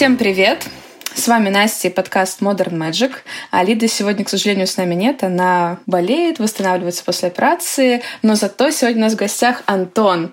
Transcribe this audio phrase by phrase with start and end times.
[0.00, 0.66] Всем привет!
[1.14, 3.16] С вами Настя и подкаст Modern Magic.
[3.50, 5.22] А Лиды сегодня, к сожалению, с нами нет.
[5.22, 8.00] Она болеет, восстанавливается после операции.
[8.22, 10.32] Но зато сегодня у нас в гостях Антон.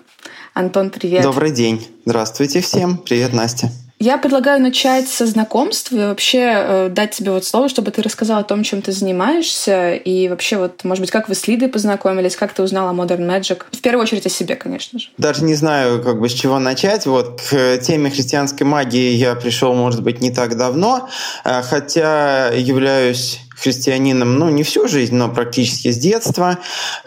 [0.54, 1.22] Антон, привет.
[1.22, 1.86] Добрый день.
[2.06, 2.96] Здравствуйте всем.
[2.96, 3.70] Привет, Настя.
[3.98, 8.38] Я предлагаю начать со знакомства и вообще э, дать тебе вот слово, чтобы ты рассказал
[8.38, 12.36] о том, чем ты занимаешься, и вообще вот, может быть, как вы с Лидой познакомились,
[12.36, 13.62] как ты узнала Modern Magic.
[13.72, 15.08] В первую очередь о себе, конечно же.
[15.18, 17.06] Даже не знаю, как бы с чего начать.
[17.06, 21.08] Вот к теме христианской магии я пришел, может быть, не так давно,
[21.44, 26.58] э, хотя являюсь христианином, ну, не всю жизнь, но практически с детства.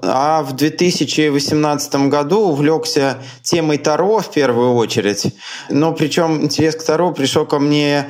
[0.02, 5.34] А в 2018 году увлекся темой Таро в первую очередь.
[5.70, 8.10] Но причем интерес к Таро пришел ко мне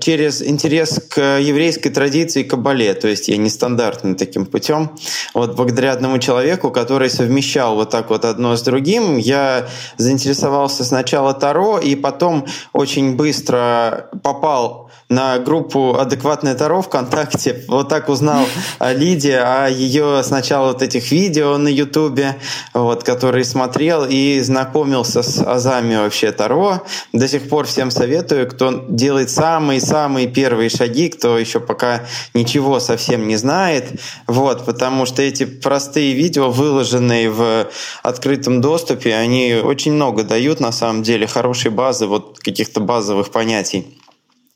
[0.00, 4.90] через интерес к еврейской традиции кабале, то есть я нестандартным таким путем.
[5.34, 11.34] Вот благодаря одному человеку, который совмещал вот так вот одно с другим, я заинтересовался сначала
[11.34, 17.64] Таро, и потом очень быстро попал на группу «Адекватное Таро» ВКонтакте.
[17.66, 18.44] Вот так узнал
[18.78, 22.36] о Лиде, о ее сначала вот этих видео на Ютубе,
[22.72, 26.84] вот, которые смотрел и знакомился с азами вообще Таро.
[27.12, 29.30] До сих пор всем советую, кто делает
[29.78, 36.14] самые-самые первые шаги, кто еще пока ничего совсем не знает, вот, потому что эти простые
[36.14, 37.68] видео, выложенные в
[38.02, 43.86] открытом доступе, они очень много дают на самом деле, хорошей базы вот каких-то базовых понятий.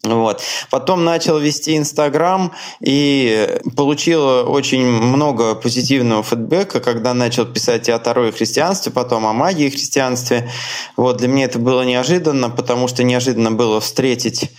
[0.04, 0.42] Вот.
[0.70, 7.98] Потом начал вести Инстаграм и получил очень много позитивного фидбэка, когда начал писать и о
[7.98, 10.50] Таро и христианстве, потом о магии христианстве.
[10.96, 11.16] Вот.
[11.16, 14.50] Для меня это было неожиданно, потому что неожиданно было встретить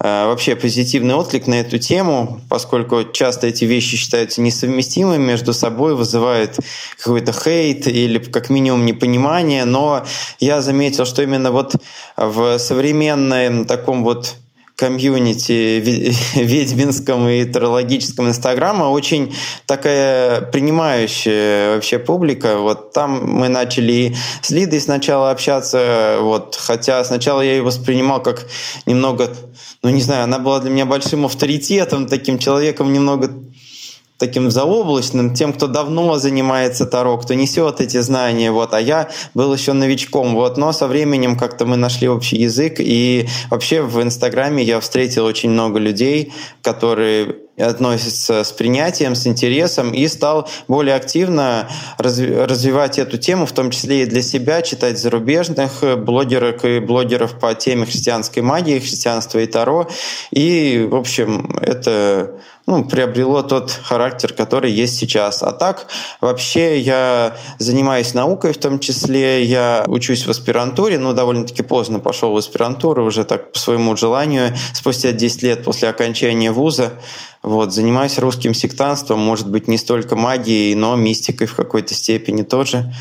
[0.00, 6.56] вообще позитивный отклик на эту тему, поскольку часто эти вещи считаются несовместимыми между собой, вызывают
[6.96, 10.04] какой-то хейт или как минимум непонимание, но
[10.38, 11.76] я заметил, что именно вот
[12.16, 14.36] в современном таком вот
[14.78, 15.80] комьюнити
[16.36, 19.34] ведьминском и тарологическом Инстаграма очень
[19.66, 22.58] такая принимающая вообще публика.
[22.58, 28.46] Вот там мы начали с Лидой сначала общаться, вот, хотя сначала я ее воспринимал как
[28.86, 29.34] немного,
[29.82, 33.32] ну не знаю, она была для меня большим авторитетом, таким человеком немного
[34.18, 39.54] таким заоблачным, тем, кто давно занимается Таро, кто несет эти знания, вот, а я был
[39.54, 44.62] еще новичком, вот, но со временем как-то мы нашли общий язык, и вообще в Инстаграме
[44.64, 51.68] я встретил очень много людей, которые относится с принятием, с интересом и стал более активно
[51.98, 57.54] развивать эту тему, в том числе и для себя, читать зарубежных блогерок и блогеров по
[57.54, 59.88] теме христианской магии, христианства и Таро.
[60.30, 65.42] И, в общем, это ну, приобрело тот характер, который есть сейчас.
[65.42, 65.86] А так,
[66.20, 72.30] вообще, я занимаюсь наукой, в том числе я учусь в аспирантуре, но довольно-таки поздно пошел
[72.34, 76.92] в аспирантуру, уже так по своему желанию, спустя 10 лет после окончания вуза.
[77.42, 82.92] Вот, занимаюсь русским сектантством, может быть, не столько магией, но мистикой в какой-то степени тоже.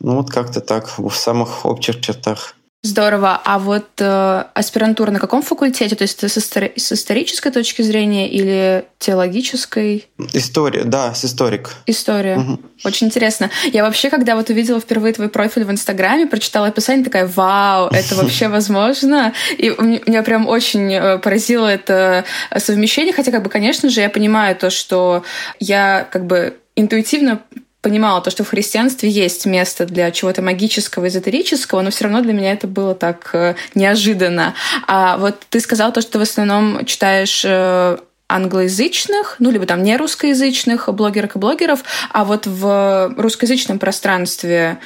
[0.00, 2.54] Ну, вот как-то так, в самых общих чертах.
[2.84, 3.40] Здорово.
[3.46, 5.96] А вот э, аспирантура на каком факультете?
[5.96, 10.06] То есть это с, истори- с исторической точки зрения или теологической?
[10.34, 11.70] История, да, с историк.
[11.86, 12.36] История.
[12.36, 12.60] Угу.
[12.84, 13.48] Очень интересно.
[13.72, 18.16] Я вообще, когда вот увидела впервые твой профиль в Инстаграме, прочитала описание, такая, вау, это
[18.16, 19.32] вообще возможно?
[19.56, 24.56] И меня прям очень э, поразило это совмещение, хотя, как бы, конечно же, я понимаю
[24.56, 25.24] то, что
[25.58, 27.40] я как бы интуитивно
[27.84, 32.32] понимала то, что в христианстве есть место для чего-то магического, эзотерического, но все равно для
[32.32, 34.54] меня это было так э, неожиданно.
[34.88, 39.82] А вот ты сказал то, что ты в основном читаешь э, англоязычных, ну, либо там
[39.82, 44.78] не русскоязычных блогерок и блогеров, а вот в русскоязычном пространстве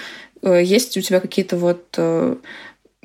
[0.43, 1.97] э, есть у тебя какие-то вот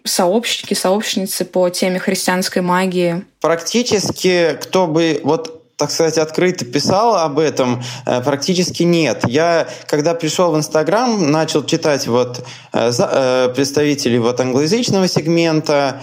[0.04, 3.24] сообщники, сообщницы по теме христианской магии?
[3.40, 9.24] Практически, кто бы вот так сказать, открыто писал об этом, э, практически нет.
[9.28, 16.02] Я, когда пришел в Инстаграм, начал читать вот э, э, представителей вот англоязычного сегмента,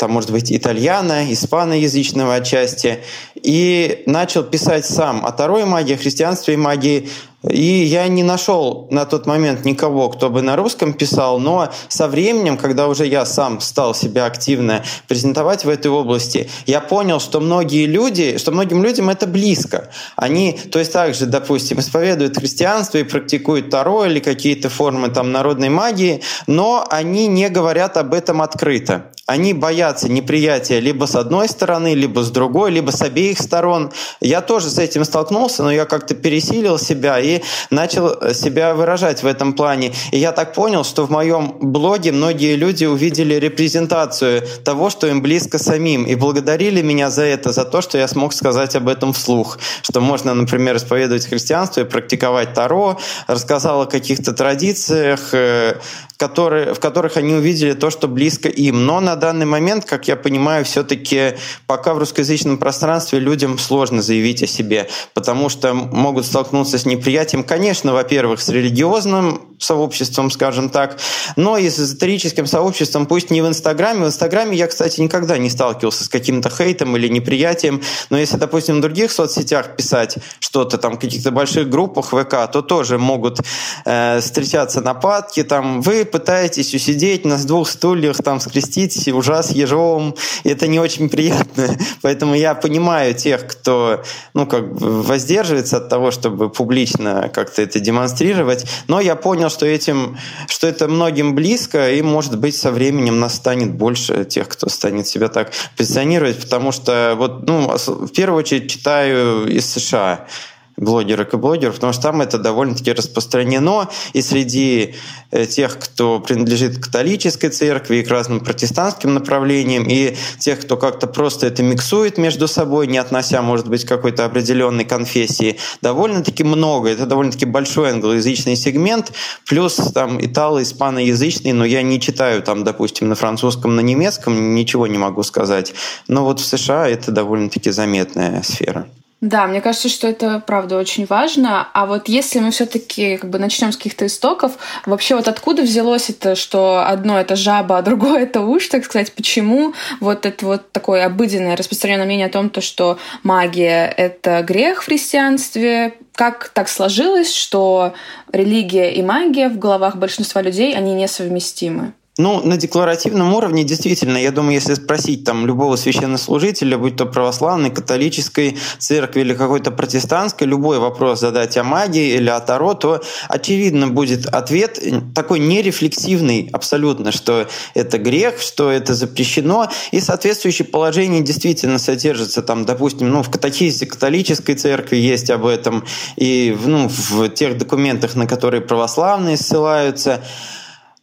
[0.00, 2.98] там, может быть, итальяна, испаноязычного отчасти,
[3.36, 7.08] и начал писать сам о второй магии, о христианстве и магии
[7.48, 12.08] и я не нашел на тот момент никого, кто бы на русском писал, но со
[12.08, 17.40] временем, когда уже я сам стал себя активно презентовать в этой области, я понял, что
[17.40, 19.90] многие люди, что многим людям это близко.
[20.16, 25.68] Они, то есть также, допустим, исповедуют христианство и практикуют Таро или какие-то формы там народной
[25.68, 29.10] магии, но они не говорят об этом открыто.
[29.26, 33.90] они боятся неприятия либо с одной стороны, либо с другой, либо с обеих сторон.
[34.20, 37.35] Я тоже с этим столкнулся, но я как-то пересилил себя и
[37.70, 39.92] начал себя выражать в этом плане.
[40.12, 45.22] И я так понял, что в моем блоге многие люди увидели репрезентацию того, что им
[45.22, 49.12] близко самим, и благодарили меня за это, за то, что я смог сказать об этом
[49.12, 55.76] вслух, что можно, например, исповедовать христианство и практиковать Таро, рассказал о каких-то традициях, э,
[56.16, 58.86] которые, в которых они увидели то, что близко им.
[58.86, 61.34] Но на данный момент, как я понимаю, все-таки
[61.66, 67.44] пока в русскоязычном пространстве людям сложно заявить о себе, потому что могут столкнуться с неприятием,
[67.44, 70.98] конечно, во-первых, с религиозным сообществом, скажем так,
[71.36, 74.04] но и с эзотерическим сообществом, пусть не в Инстаграме.
[74.04, 78.78] В Инстаграме я, кстати, никогда не сталкивался с каким-то хейтом или неприятием, но если, допустим,
[78.78, 83.40] в других соцсетях писать что-то, там, в каких-то больших группах ВК, то тоже могут
[83.84, 90.14] э, встречаться нападки, там, вы пытаетесь усидеть на двух стульях, там, скрестить ужас ежом,
[90.44, 91.76] и это не очень приятно.
[92.02, 94.02] Поэтому я понимаю тех, кто,
[94.34, 99.50] ну, как бы воздерживается от того, чтобы публично как-то это демонстрировать, но я понял, понял,
[99.50, 100.16] что этим,
[100.48, 105.06] что это многим близко, и, может быть, со временем нас станет больше тех, кто станет
[105.06, 110.26] себя так позиционировать, потому что вот, ну, в первую очередь читаю из США
[110.76, 114.94] блогерок и блогеров, потому что там это довольно-таки распространено, и среди
[115.30, 121.06] э, тех, кто принадлежит католической церкви и к разным протестантским направлениям, и тех, кто как-то
[121.06, 126.90] просто это миксует между собой, не относя, может быть, какой-то определенной конфессии, довольно-таки много.
[126.90, 129.12] Это довольно-таки большой англоязычный сегмент,
[129.46, 134.86] плюс там итало испаноязычный, но я не читаю там, допустим, на французском, на немецком, ничего
[134.86, 135.74] не могу сказать.
[136.08, 138.86] Но вот в США это довольно-таки заметная сфера.
[139.22, 141.68] Да, мне кажется, что это правда очень важно.
[141.72, 146.10] А вот если мы все-таки как бы начнем с каких-то истоков, вообще вот откуда взялось
[146.10, 150.70] это, что одно это жаба, а другое это уж, так сказать, почему вот это вот
[150.70, 156.68] такое обыденное распространенное мнение о том, то, что магия— это грех в христианстве, как так
[156.68, 157.94] сложилось, что
[158.32, 161.94] религия и магия в головах большинства людей, они несовместимы?
[162.18, 167.70] Ну, на декларативном уровне действительно, я думаю, если спросить там любого священнослужителя, будь то православной,
[167.70, 173.88] католической церкви или какой-то протестантской, любой вопрос задать о магии или о Таро, то очевидно
[173.88, 174.82] будет ответ
[175.14, 182.64] такой нерефлексивный абсолютно, что это грех, что это запрещено, и соответствующее положение действительно содержится там,
[182.64, 185.84] допустим, ну, в катехизе католической церкви есть об этом,
[186.16, 190.22] и ну, в тех документах, на которые православные ссылаются.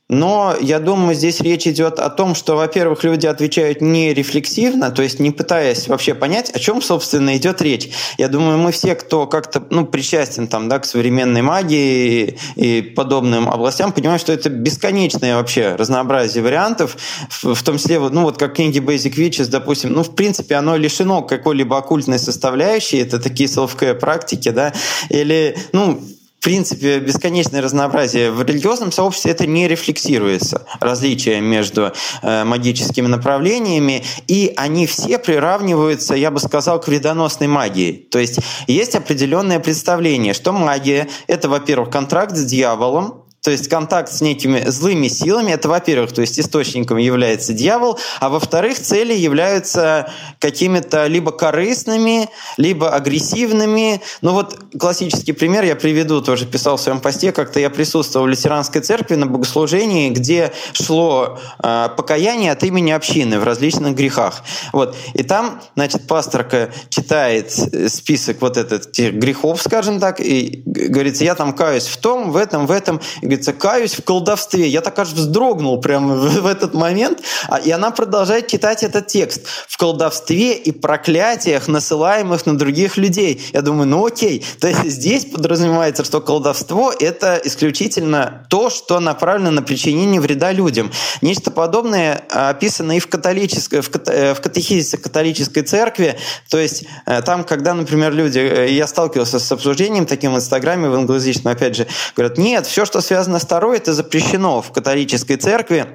[0.09, 5.01] Но я думаю, здесь речь идет о том, что, во-первых, люди отвечают не рефлексивно, то
[5.01, 7.89] есть не пытаясь вообще понять, о чем, собственно, идет речь.
[8.17, 13.47] Я думаю, мы все, кто как-то ну, причастен там, да, к современной магии и подобным
[13.47, 16.97] областям, понимаем, что это бесконечное вообще разнообразие вариантов,
[17.41, 21.21] в том числе, ну вот как книги Basic Witches, допустим, ну в принципе оно лишено
[21.21, 24.73] какой-либо оккультной составляющей, это такие self-care практики, да,
[25.09, 26.01] или, ну,
[26.43, 28.29] в принципе, бесконечное разнообразие.
[28.29, 36.15] В религиозном сообществе это не рефлексируется, различия между э, магическими направлениями, и они все приравниваются,
[36.15, 37.93] я бы сказал, к вредоносной магии.
[37.93, 44.11] То есть есть определенное представление, что магия— это, во-первых, контракт с дьяволом, то есть контакт
[44.11, 50.09] с некими злыми силами, это, во-первых, то есть источником является дьявол, а во-вторых, цели являются
[50.39, 54.01] какими-то либо корыстными, либо агрессивными.
[54.21, 58.29] Ну вот классический пример я приведу, тоже писал в своем посте, как-то я присутствовал в
[58.29, 64.41] лютеранской церкви на богослужении, где шло э, покаяние от имени общины в различных грехах.
[64.71, 64.95] Вот.
[65.13, 67.51] И там, значит, пасторка читает
[67.91, 72.67] список вот этот грехов, скажем так, и говорится, я там каюсь в том, в этом,
[72.67, 73.01] в этом
[73.35, 74.67] говорится, каюсь в колдовстве.
[74.67, 77.21] Я так аж вздрогнул прямо в, этот момент.
[77.47, 79.41] А, и она продолжает читать этот текст.
[79.67, 83.41] В колдовстве и проклятиях, насылаемых на других людей.
[83.53, 84.45] Я думаю, ну окей.
[84.59, 90.91] То есть здесь подразумевается, что колдовство– это исключительно то, что направлено на причинение вреда людям.
[91.21, 96.17] Нечто подобное описано и в, католической, в, э, в катехизисе католической церкви.
[96.49, 98.39] То есть э, там, когда, например, люди...
[98.39, 102.85] Э, я сталкивался с обсуждением таким в Инстаграме, в англоязычном, опять же, говорят, нет, все,
[102.85, 105.87] что связано связано с Таро, это запрещено в католической церкви.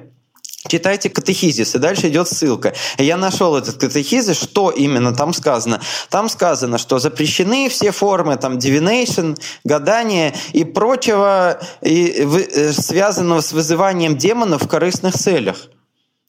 [0.67, 2.73] Читайте катехизис, и дальше идет ссылка.
[2.97, 5.79] Я нашел этот катехизис, что именно там сказано.
[6.09, 13.53] Там сказано, что запрещены все формы там divination, гадания и прочего, и, и, связанного с
[13.53, 15.69] вызыванием демонов в корыстных целях.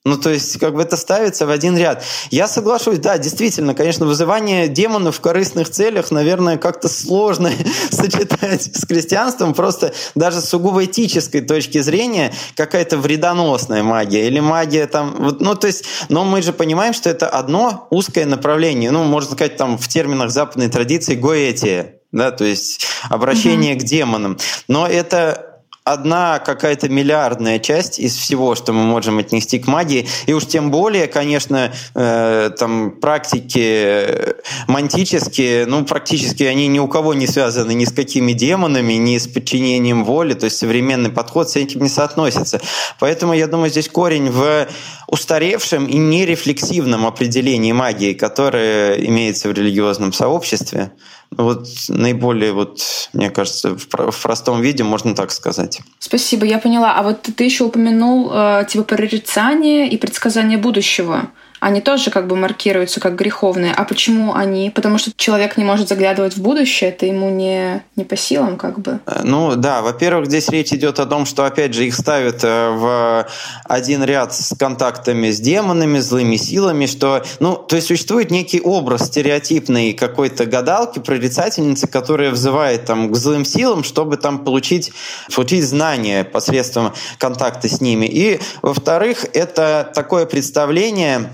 [0.06, 2.02] Ну, то есть, как бы это ставится в один ряд.
[2.30, 7.52] Я соглашусь, да, действительно, конечно, вызывание демонов в корыстных целях, наверное, как-то сложно
[7.90, 14.86] сочетать с крестьянством, просто даже с сугубо этической точки зрения какая-то вредоносная магия или магия
[14.86, 19.04] там, вот, ну, то есть, но мы же понимаем, что это одно узкое направление, ну,
[19.04, 23.80] можно сказать, там, в терминах западной традиции гоэтия, да, то есть обращение mm-hmm.
[23.80, 24.38] к демонам.
[24.66, 25.49] Но это
[25.84, 30.06] одна какая-то миллиардная часть из всего, что мы можем отнести к магии.
[30.26, 34.34] И уж тем более, конечно, э, там практики
[34.68, 39.26] мантические, ну, практически они ни у кого не связаны ни с какими демонами, ни с
[39.26, 40.34] подчинением воли.
[40.34, 42.60] То есть современный подход с этим не соотносится.
[42.98, 44.68] Поэтому, я думаю, здесь корень в
[45.08, 50.92] устаревшем и нерефлексивном определении магии, которое имеется в религиозном сообществе.
[51.36, 52.80] Вот наиболее, вот,
[53.12, 55.80] мне кажется, в, простом виде можно так сказать.
[55.98, 56.94] Спасибо, я поняла.
[56.96, 62.36] А вот ты еще упомянул э, типа прорицание и предсказание будущего они тоже как бы
[62.36, 63.72] маркируются как греховные.
[63.72, 64.70] А почему они?
[64.70, 68.80] Потому что человек не может заглядывать в будущее, это ему не, не по силам как
[68.80, 69.00] бы.
[69.06, 72.70] Э, ну да, во-первых, здесь речь идет о том, что опять же их ставят э,
[72.70, 73.26] в
[73.64, 79.06] один ряд с контактами с демонами, злыми силами, что, ну, то есть существует некий образ
[79.06, 84.92] стереотипной какой-то гадалки, прорицательницы, которая взывает там к злым силам, чтобы там получить,
[85.34, 88.06] получить знания посредством контакта с ними.
[88.06, 91.28] И, во-вторых, это такое представление,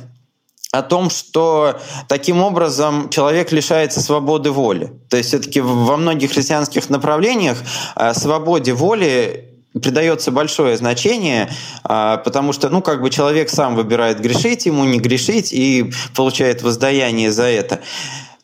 [0.78, 1.78] о том, что
[2.09, 4.92] таким образом человек лишается свободы воли.
[5.09, 7.59] То есть все-таки во многих христианских направлениях
[7.97, 9.45] э, свободе воли
[9.83, 11.50] придается большое значение,
[11.85, 16.62] э, потому что, ну, как бы человек сам выбирает грешить ему, не грешить и получает
[16.62, 17.80] воздаяние за это.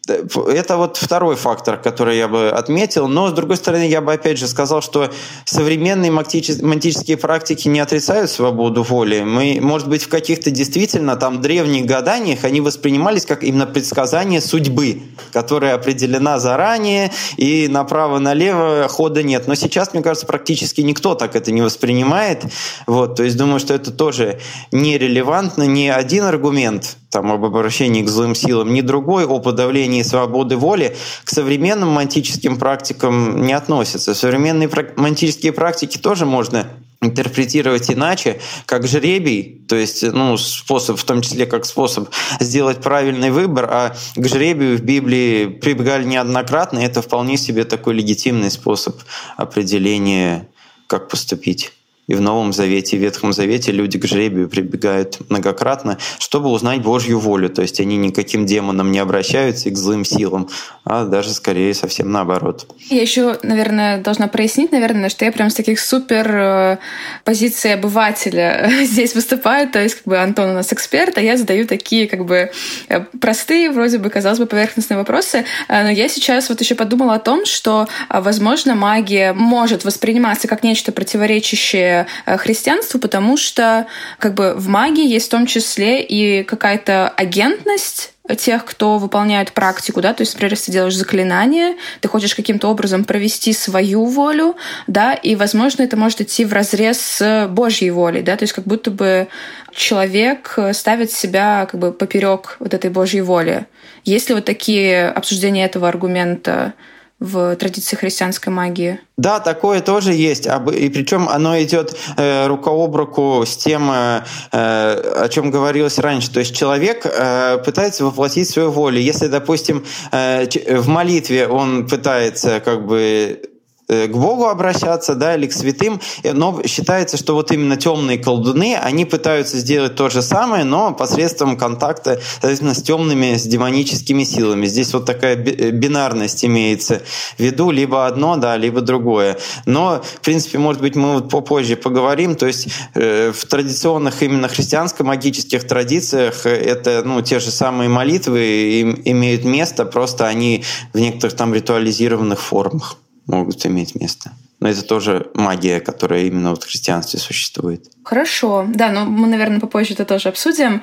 [0.09, 3.07] Это вот второй фактор, который я бы отметил.
[3.07, 5.13] Но, с другой стороны, я бы опять же сказал, что
[5.45, 9.21] современные мантические практики не отрицают свободу воли.
[9.21, 15.03] Мы, может быть, в каких-то действительно там древних гаданиях они воспринимались как именно предсказание судьбы,
[15.33, 19.47] которая определена заранее, и направо-налево хода нет.
[19.47, 22.43] Но сейчас, мне кажется, практически никто так это не воспринимает.
[22.89, 24.41] Вот, то есть думаю, что это тоже
[24.73, 25.63] нерелевантно.
[25.63, 30.97] Ни один аргумент там, об обращении к злым силам, ни другой о подавлении свободы воли
[31.25, 34.15] к современным мантическим практикам не относятся.
[34.15, 36.69] Современные мантические практики тоже можно
[37.03, 42.09] интерпретировать иначе, как жребий, то есть ну, способ, в том числе как способ
[42.41, 47.93] сделать правильный выбор, а к жребию в Библии прибегали неоднократно, и это вполне себе такой
[47.93, 48.97] легитимный способ
[49.37, 50.49] определения,
[50.87, 51.73] как поступить.
[52.09, 56.83] И в Новом Завете, и в Ветхом Завете люди к жребию прибегают многократно, чтобы узнать
[56.83, 57.49] Божью волю.
[57.49, 60.49] То есть они никаким демонам не обращаются и к злым силам,
[60.85, 62.67] а даже скорее совсем наоборот.
[62.91, 66.79] Я еще, наверное, должна прояснить, наверное, что я прям с таких супер э,
[67.25, 69.69] позиций обывателя здесь выступаю.
[69.71, 72.51] То есть как бы Антон у нас эксперт, а я задаю такие как бы
[72.89, 75.45] э, простые, вроде бы, казалось бы, поверхностные вопросы.
[75.69, 80.65] Э, но я сейчас вот еще подумала о том, что, возможно, магия может восприниматься как
[80.65, 83.87] нечто противоречащее Э, христианству, потому что
[84.19, 90.01] как бы в магии есть в том числе и какая-то агентность тех, кто выполняет практику,
[90.01, 94.57] да, то есть, например, если ты делаешь заклинание, ты хочешь каким-то образом провести свою волю,
[94.87, 98.65] да, и, возможно, это может идти в разрез с Божьей волей, да, то есть как
[98.65, 99.27] будто бы
[99.75, 103.67] человек ставит себя как бы поперек вот этой Божьей воли.
[104.05, 106.75] Есть ли вот такие обсуждения этого аргумента
[107.23, 109.01] в традиции христианской магии?
[109.17, 110.47] Да, такое тоже есть.
[110.47, 116.31] И причем оно идет э, рука об руку с тем, э, о чем говорилось раньше.
[116.33, 118.99] То есть человек э, пытается воплотить свою волю.
[118.99, 120.47] Если, допустим, э,
[120.79, 123.52] в молитве он пытается как бы Э,
[123.89, 129.05] к Богу обращаться, да, или к святым, но считается, что вот именно темные колдуны, они
[129.05, 134.67] пытаются сделать то же самое, но посредством контакта, соответственно, с темными, с демоническими силами.
[134.67, 137.03] Здесь вот такая э, бинарность имеется
[137.37, 139.39] в виду, либо одно, да, либо другое.
[139.67, 144.49] Но, в принципе, может быть, мы вот попозже поговорим, то есть э, в традиционных именно
[144.49, 151.55] христианско-магических традициях это, ну, те же самые молитвы имеют место, просто они в некоторых там
[151.55, 154.33] ритуализированных формах могут иметь место.
[154.61, 157.91] Но это тоже магия, которая именно вот в христианстве существует.
[158.05, 158.65] Хорошо.
[158.69, 160.81] Да, но мы, наверное, попозже это тоже обсудим.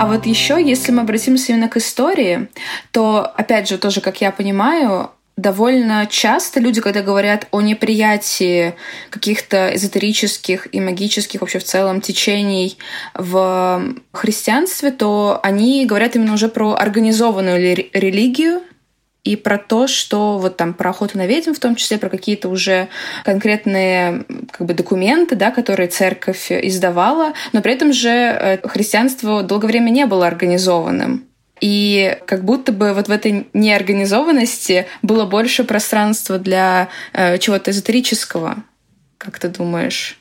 [0.00, 2.48] А вот еще, если мы обратимся именно к истории,
[2.92, 8.74] то, опять же, тоже, как я понимаю, довольно часто люди, когда говорят о неприятии
[9.08, 12.76] каких-то эзотерических и магических вообще в целом течений
[13.14, 17.58] в христианстве, то они говорят именно уже про организованную
[17.92, 18.62] религию,
[19.24, 22.48] и про то, что вот там про охоту на ведьм, в том числе про какие-то
[22.48, 22.88] уже
[23.24, 29.66] конкретные как бы документы, да, которые церковь издавала, но при этом же э, христианство долгое
[29.66, 31.27] время не было организованным.
[31.60, 38.62] И как будто бы вот в этой неорганизованности было больше пространства для э, чего-то эзотерического.
[39.18, 40.17] Как ты думаешь?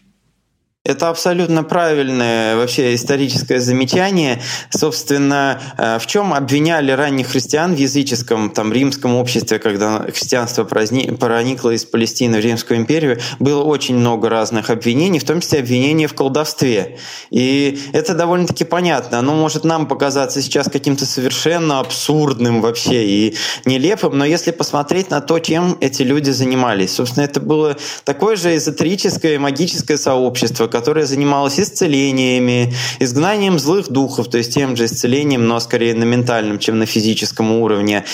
[0.88, 4.42] Это абсолютно правильное вообще историческое замечание.
[4.70, 11.72] Собственно, э, в чем обвиняли ранних христиан в языческом там, римском обществе, когда христианство проникло
[11.72, 16.14] из Палестины в Римскую империю, было очень много разных обвинений, в том числе обвинения в
[16.14, 17.00] колдовстве.
[17.32, 19.20] И это довольно-таки понятно.
[19.20, 25.20] Оно может нам показаться сейчас каким-то совершенно абсурдным вообще и нелепым, но если посмотреть на
[25.20, 27.76] то, чем эти люди занимались, собственно, это было
[28.06, 34.86] такое же эзотерическое магическое сообщество, которая занималась исцелениями, изгнанием злых духов, то есть тем же
[34.86, 38.06] исцелением, но скорее на ментальном, чем на физическом уровне,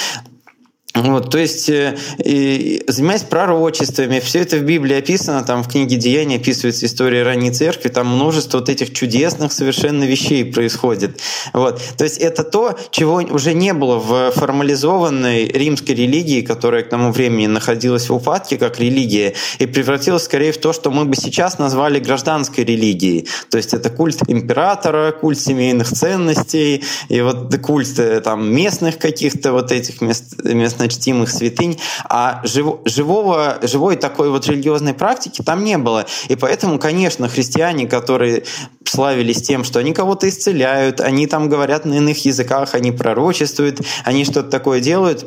[0.95, 5.95] вот, то есть, э, и, занимаясь пророчествами, все это в Библии описано, там в книге
[5.95, 11.19] Деяния описывается история ранней церкви, там множество вот этих чудесных совершенно вещей происходит.
[11.51, 16.89] Вот, то есть это то, чего уже не было в формализованной римской религии, которая к
[16.89, 21.15] тому времени находилась в упадке как религия, и превратилась скорее в то, что мы бы
[21.15, 23.27] сейчас назвали гражданской религией.
[23.49, 29.53] То есть это культ императора, культ семейных ценностей, и вот культ э, там местных каких-то
[29.53, 35.41] вот этих мест, местных естественно, чтимых святынь, а жив, живого, живой такой вот религиозной практики
[35.41, 36.05] там не было.
[36.29, 38.43] И поэтому, конечно, христиане, которые
[38.85, 44.25] славились тем, что они кого-то исцеляют, они там говорят на иных языках, они пророчествуют, они
[44.25, 45.25] что-то такое делают,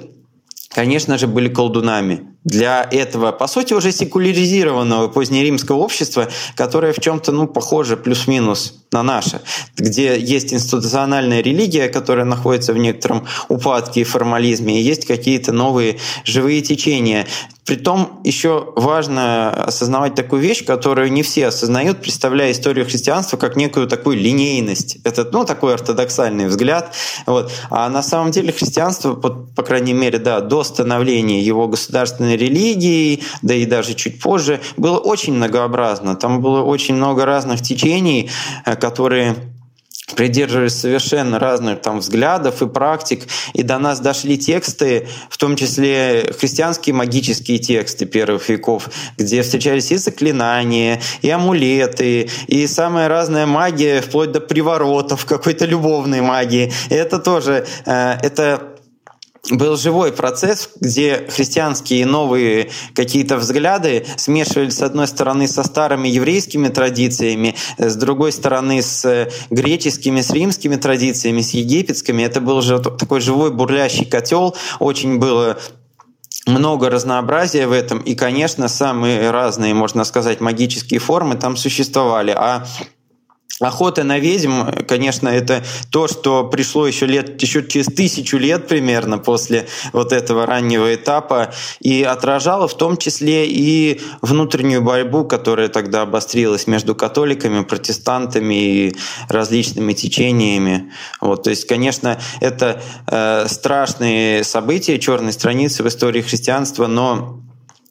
[0.77, 7.33] конечно же, были колдунами для этого, по сути, уже секуляризированного позднеримского общества, которое в чем-то
[7.33, 9.41] ну, похоже плюс-минус на наше,
[9.77, 15.97] где есть институциональная религия, которая находится в некотором упадке и формализме, и есть какие-то новые
[16.25, 17.27] живые течения.
[17.67, 23.89] Притом еще важно осознавать такую вещь, которую не все осознают, представляя историю христианства как некую
[23.89, 24.99] такую линейность.
[25.03, 26.95] Это ну, такой ортодоксальный взгляд.
[27.27, 27.51] Вот.
[27.69, 33.55] А на самом деле христианство, по, крайней мере, да, до становления его государственной религией, да
[33.55, 36.15] и даже чуть позже, было очень многообразно.
[36.15, 38.31] Там было очень много разных течений,
[38.65, 39.35] э, которые
[40.15, 46.33] придерживались совершенно разных там взглядов и практик, и до нас дошли тексты, в том числе
[46.39, 48.89] христианские магические тексты первых веков,
[49.19, 56.21] где встречались и заклинания, и амулеты, и самая разная магия, вплоть до приворотов, какой-то любовной
[56.21, 56.73] магии.
[56.89, 58.76] И это тоже, э, это
[59.51, 66.69] был живой процесс, где христианские новые какие-то взгляды смешивались с одной стороны со старыми еврейскими
[66.69, 72.23] традициями, с другой стороны с греческими, с римскими традициями, с египетскими.
[72.23, 75.59] Это был же такой живой бурлящий котел, очень было
[76.47, 82.31] много разнообразия в этом, и, конечно, самые разные, можно сказать, магические формы там существовали.
[82.31, 82.67] А
[83.59, 89.17] Охота на ведьм, конечно, это то, что пришло еще лет, еще через тысячу лет примерно
[89.17, 96.03] после вот этого раннего этапа и отражало в том числе и внутреннюю борьбу, которая тогда
[96.03, 98.97] обострилась между католиками, протестантами и
[99.31, 100.93] различными течениями.
[101.23, 107.41] Вот, то есть, конечно, это э, страшные события черной страницы в истории христианства, но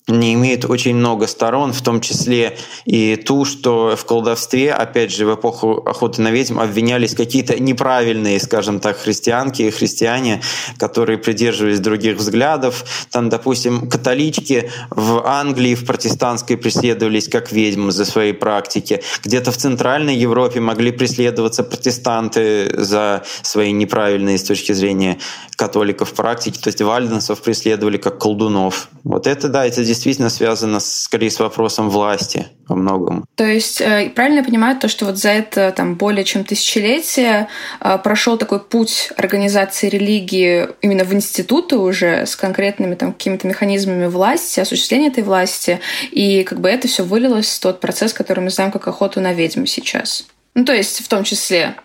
[0.08, 5.26] не имеет очень много сторон, в том числе и ту, что в колдовстве, опять же,
[5.26, 10.42] в эпоху охоты на ведьм обвинялись какие-то неправильные, скажем так, христианки и христиане,
[10.78, 12.86] которые придерживались других взглядов.
[13.10, 19.02] Там, допустим, католички в Англии, в протестантской преследовались как ведьмы за свои практики.
[19.24, 25.18] Где-то в Центральной Европе могли преследоваться протестанты за свои неправильные с точки зрения
[25.56, 26.60] католиков практики.
[26.60, 28.90] То есть вальденсов преследовали как колдунов.
[29.04, 29.95] Вот это, да, это действительно
[30.30, 33.26] связано скорее с вопросом власти во многом.
[33.36, 37.48] То есть э, правильно я понимаю то, что вот за это там более чем тысячелетие
[37.80, 44.08] э, прошел такой путь организации религии именно в институты уже с конкретными там какими-то механизмами
[44.08, 45.80] власти, осуществления этой власти,
[46.12, 49.34] и как бы это все вылилось в тот процесс, который мы знаем как охоту на
[49.34, 50.26] ведьм сейчас.
[50.56, 51.76] Ну, то есть в том числе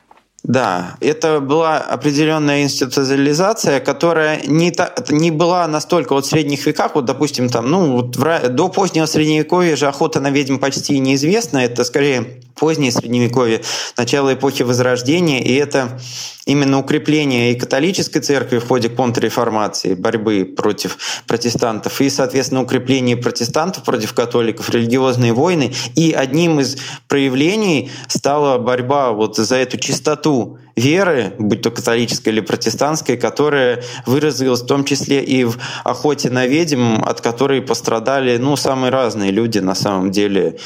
[0.43, 6.95] да, это была определенная институциализация, которая не, та, не была настолько вот в средних веках,
[6.95, 11.59] вот допустим там, ну вот в, до позднего средневековья же охота на ведьм почти неизвестна,
[11.59, 13.63] это скорее позднее средневековье,
[13.97, 15.99] начало эпохи Возрождения, и это
[16.45, 23.85] именно укрепление и католической церкви в ходе контрреформации, борьбы против протестантов, и, соответственно, укрепление протестантов
[23.85, 25.73] против католиков, религиозные войны.
[25.97, 26.77] И одним из
[27.09, 34.63] проявлений стала борьба вот за эту чистоту веры, будь то католической или протестантской, которая выразилась
[34.63, 39.59] в том числе и в охоте на ведьм, от которой пострадали ну, самые разные люди
[39.59, 40.57] на самом деле,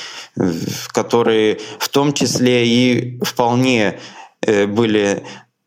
[0.89, 3.99] которые в том числе и вполне
[4.41, 5.23] э, были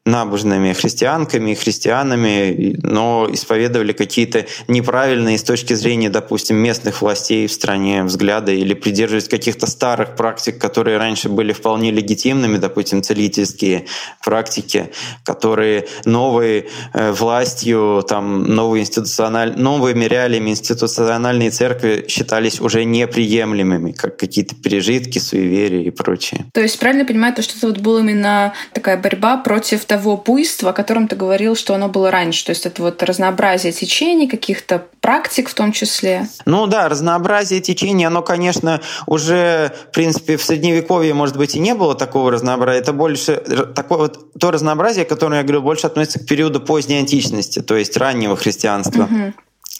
[0.07, 7.51] набожными христианками и христианами, но исповедовали какие-то неправильные с точки зрения, допустим, местных властей в
[7.51, 13.85] стране взгляды или придерживались каких-то старых практик, которые раньше были вполне легитимными, допустим, целительские
[14.23, 14.91] практики,
[15.23, 19.59] которые новой э, властью, там, новой институциональ...
[19.59, 26.45] новыми реалиями институциональной церкви считались уже неприемлемыми, как какие-то пережитки, суеверия и прочее.
[26.53, 30.15] То есть правильно понимаю, то, что это вот была именно такая борьба против того, того
[30.15, 32.45] буйства, о котором ты говорил, что оно было раньше.
[32.45, 36.27] То есть это вот разнообразие течений, каких-то практик в том числе.
[36.45, 41.73] Ну да, разнообразие течений, оно, конечно, уже, в принципе, в Средневековье, может быть, и не
[41.73, 42.79] было такого разнообразия.
[42.79, 43.37] Это больше
[43.75, 47.97] такое вот то разнообразие, которое, я говорю, больше относится к периоду поздней античности, то есть
[47.97, 49.03] раннего христианства.
[49.03, 49.33] Угу.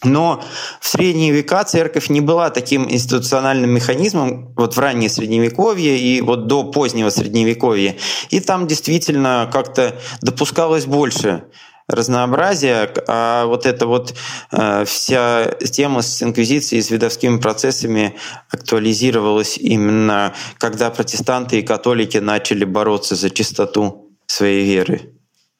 [0.03, 0.43] Но
[0.79, 6.47] в средние века церковь не была таким институциональным механизмом, вот в раннее средневековье и вот
[6.47, 7.95] до позднего средневековья.
[8.29, 11.45] И там действительно как-то допускалось больше
[11.87, 14.13] разнообразия, а вот эта вот
[14.51, 18.15] э, вся тема с инквизицией, с видовскими процессами
[18.49, 25.16] актуализировалась именно когда протестанты и католики начали бороться за чистоту своей веры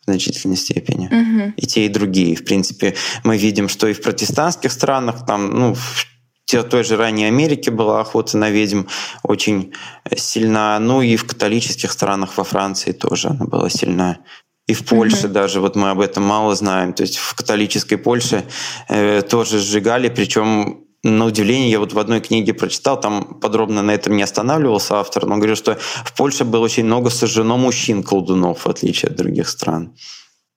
[0.08, 1.08] значительной степени.
[1.08, 1.54] Угу.
[1.58, 2.36] И те, и другие.
[2.36, 6.08] В принципе, мы видим, что и в протестантских странах, там, ну, в
[6.70, 8.84] той же ранней Америке была охота на ведьм
[9.24, 9.74] очень
[10.16, 10.80] сильна.
[10.80, 14.20] Ну и в католических странах во Франции тоже она была сильна.
[14.66, 16.94] И в Польше mm даже, вот мы об этом мало знаем.
[16.94, 18.44] То есть в католической Польше
[18.88, 23.92] э, тоже сжигали, причем на удивление, я вот в одной книге прочитал, там подробно на
[23.92, 28.68] этом не останавливался автор, но говорил, что в Польше было очень много сожжено мужчин-колдунов, в
[28.68, 29.94] отличие от других стран.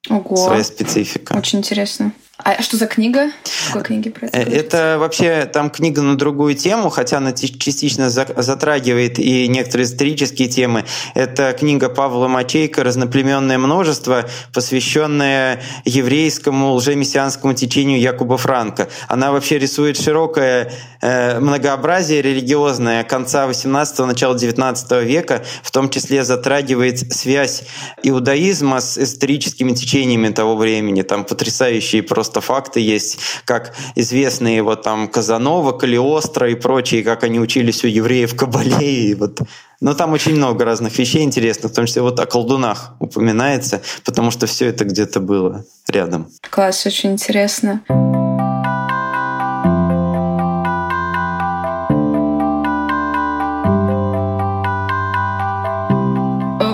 [0.08, 0.36] Ого.
[0.36, 1.34] Своя специфика.
[1.36, 2.12] Очень интересно.
[2.44, 3.30] А что за книга?
[3.66, 4.38] Какой книги про это?
[4.38, 10.84] Это вообще там книга на другую тему, хотя она частично затрагивает и некоторые исторические темы.
[11.14, 18.88] Это книга Павла Мачейка «Разноплеменное множество», посвященная еврейскому лжемессианскому течению Якуба Франка.
[19.08, 26.24] Она вообще рисует широкое э, многообразие религиозное конца 18-го, начала 19 века, в том числе
[26.24, 27.64] затрагивает связь
[28.02, 31.02] иудаизма с историческими течениями того времени.
[31.02, 37.24] Там потрясающие просто просто факты есть, как известные вот там Казанова, Калиостро и прочие, как
[37.24, 39.10] они учились у евреев Кабале.
[39.10, 39.40] И вот.
[39.80, 44.30] Но там очень много разных вещей интересных, в том числе вот о колдунах упоминается, потому
[44.30, 46.28] что все это где-то было рядом.
[46.50, 47.82] Класс, очень интересно.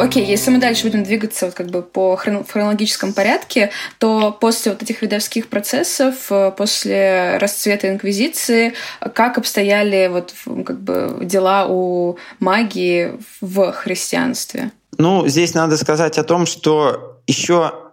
[0.07, 4.83] Окей, если мы дальше будем двигаться вот как бы по хронологическом порядке, то после вот
[4.83, 8.75] этих видовских процессов, э, после расцвета инквизиции,
[9.15, 14.71] как обстояли вот как бы дела у магии в христианстве?
[14.99, 17.86] Ну, здесь надо сказать о том, что еще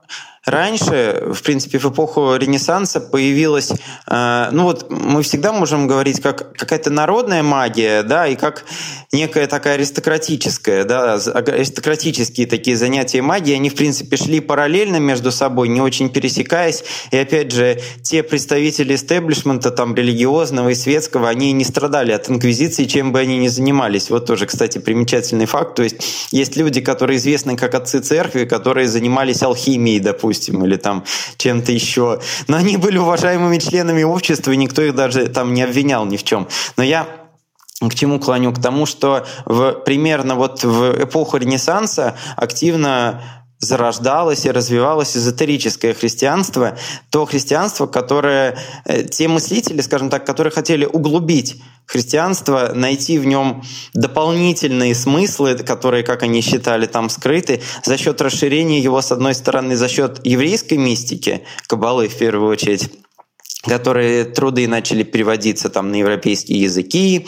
[0.46, 3.72] Раньше, в принципе, в эпоху Ренессанса появилась,
[4.08, 8.66] э, ну вот мы всегда можем говорить как какая-то народная магия, да, и как
[9.14, 15.70] некая такая аристократическая, да, аристократические такие занятия магии, они, в принципе, шли параллельно между собой,
[15.70, 21.64] не очень пересекаясь, и опять же, те представители истеблишмента, там, религиозного и светского, они не
[21.64, 24.10] страдали от инквизиции, чем бы они ни занимались.
[24.10, 28.90] Вот тоже, кстати, примечательный факт, то есть есть люди, которые известны как отцы церкви, которые
[28.90, 31.04] занимались алхимией, допустим, допустим, или там
[31.38, 32.20] чем-то еще.
[32.48, 36.24] Но они были уважаемыми членами общества, и никто их даже там не обвинял ни в
[36.24, 36.48] чем.
[36.76, 37.08] Но я
[37.80, 38.52] к чему клоню?
[38.52, 43.22] К тому, что в, примерно вот в эпоху Ренессанса активно
[43.64, 46.78] зарождалось и развивалось эзотерическое христианство,
[47.10, 53.64] то христианство, которое, э, те мыслители, скажем так, которые хотели углубить христианство, найти в нем
[53.94, 59.76] дополнительные смыслы, которые, как они считали, там скрыты, за счет расширения его, с одной стороны,
[59.76, 62.90] за счет еврейской мистики, кабалы в первую очередь,
[63.64, 67.28] которые труды начали переводиться там на европейские языки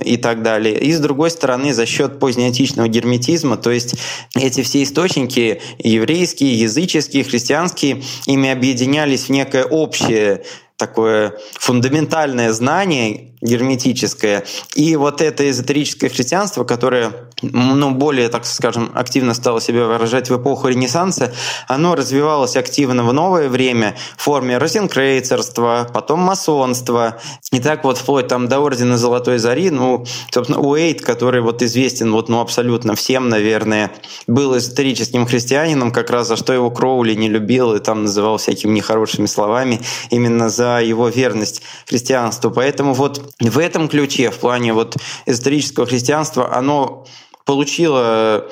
[0.00, 0.78] и так далее.
[0.78, 3.94] И с другой стороны, за счет позднеантичного герметизма, то есть
[4.34, 10.42] эти все источники, еврейские, языческие, христианские, ими объединялись в некое общее
[10.76, 14.44] такое фундаментальное знание герметическое.
[14.74, 20.40] И вот это эзотерическое христианство, которое ну, более, так скажем, активно стало себя выражать в
[20.40, 21.32] эпоху Ренессанса,
[21.68, 27.18] оно развивалось активно в новое время в форме розенкрейцерства, потом масонства.
[27.52, 32.12] И так вот вплоть там до Ордена Золотой Зари, ну, собственно, Уэйт, который вот известен
[32.12, 33.90] вот, ну, абсолютно всем, наверное,
[34.26, 38.72] был эзотерическим христианином, как раз за что его Кроули не любил и там называл всякими
[38.72, 42.50] нехорошими словами именно за его верность христианству.
[42.50, 44.96] Поэтому вот в этом ключе, в плане вот
[45.26, 47.06] эзотерического христианства, оно
[47.44, 48.48] получило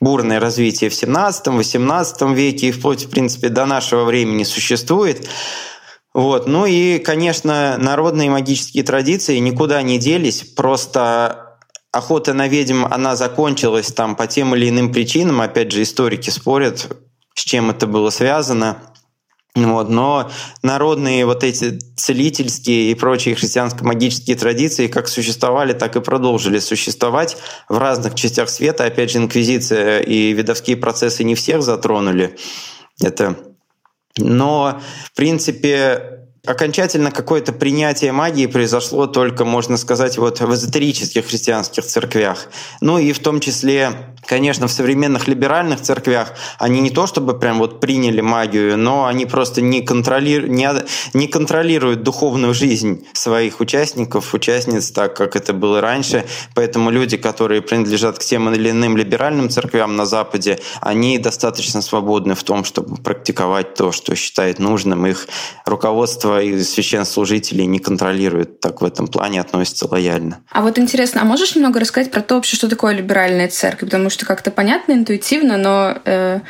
[0.00, 5.28] бурное развитие в 17-18 веке и вплоть, в принципе, до нашего времени существует.
[6.14, 6.46] Вот.
[6.46, 11.58] Ну и, конечно, народные магические традиции никуда не делись, просто
[11.92, 16.88] охота на ведьм, она закончилась там по тем или иным причинам, опять же, историки спорят,
[17.34, 18.78] с чем это было связано.
[19.56, 20.30] Вот, но
[20.62, 27.38] народные вот эти целительские и прочие христианско-магические традиции как существовали, так и продолжили существовать
[27.68, 28.84] в разных частях света.
[28.84, 32.36] Опять же, инквизиция и видовские процессы не всех затронули.
[33.02, 33.36] Это
[34.18, 41.84] но, в принципе, окончательно какое-то принятие магии произошло только, можно сказать, вот в эзотерических христианских
[41.84, 42.48] церквях.
[42.80, 43.92] Ну и в том числе
[44.26, 49.24] Конечно, в современных либеральных церквях они не то чтобы прям вот приняли магию, но они
[49.24, 50.48] просто не, контроли...
[50.48, 50.68] не,
[51.14, 56.24] не контролируют духовную жизнь своих участников, участниц, так как это было раньше.
[56.54, 62.34] Поэтому люди, которые принадлежат к тем или иным либеральным церквям на Западе, они достаточно свободны
[62.34, 65.06] в том, чтобы практиковать то, что считает нужным.
[65.06, 65.28] Их
[65.64, 70.38] руководство и священнослужители не контролируют, так в этом плане относятся лояльно.
[70.50, 73.88] А вот интересно, а можешь немного рассказать про то вообще, что такое либеральная церковь?
[73.90, 76.40] Потому что как-то понятно, интуитивно, но э,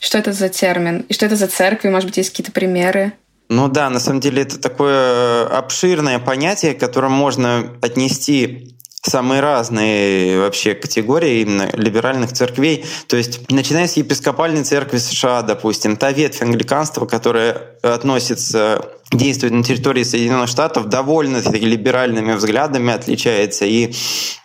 [0.00, 1.04] что это за термин?
[1.08, 1.88] И что это за церкви?
[1.88, 3.12] Может быть, есть какие-то примеры?
[3.48, 8.74] Ну да, на самом деле это такое обширное понятие, которое можно отнести
[9.06, 12.84] самые разные вообще категории именно либеральных церквей.
[13.06, 19.62] То есть, начиная с епископальной церкви США, допустим, та ветвь англиканства, которая относится действует на
[19.62, 23.66] территории Соединенных Штатов, довольно либеральными взглядами отличается.
[23.66, 23.92] И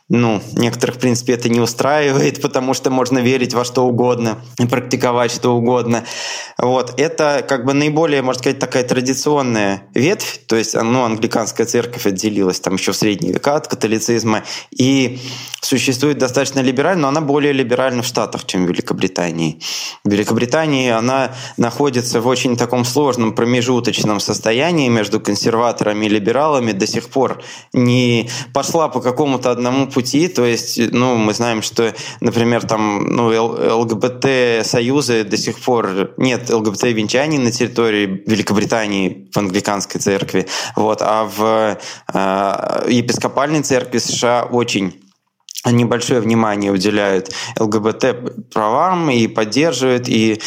[0.09, 4.65] ну, некоторых, в принципе, это не устраивает, потому что можно верить во что угодно и
[4.65, 6.03] практиковать что угодно.
[6.57, 6.99] Вот.
[6.99, 12.59] Это как бы наиболее, можно сказать, такая традиционная ветвь, то есть ну, англиканская церковь отделилась
[12.59, 15.19] там еще в средние века от католицизма и
[15.61, 19.59] существует достаточно либерально, но она более либеральна в Штатах, чем в Великобритании.
[20.03, 26.87] В Великобритании она находится в очень таком сложном промежуточном состоянии между консерваторами и либералами, до
[26.87, 27.41] сих пор
[27.73, 33.27] не пошла по какому-то одному пути, то есть, ну, мы знаем, что, например, там, ну,
[33.79, 41.77] ЛГБТ-союзы до сих пор нет ЛГБТ-венчаний на территории Великобритании в англиканской церкви, вот, а в
[42.13, 44.93] э, епископальной церкви США очень
[45.65, 50.07] небольшое внимание уделяют ЛГБТ правам и поддерживают.
[50.07, 50.39] И,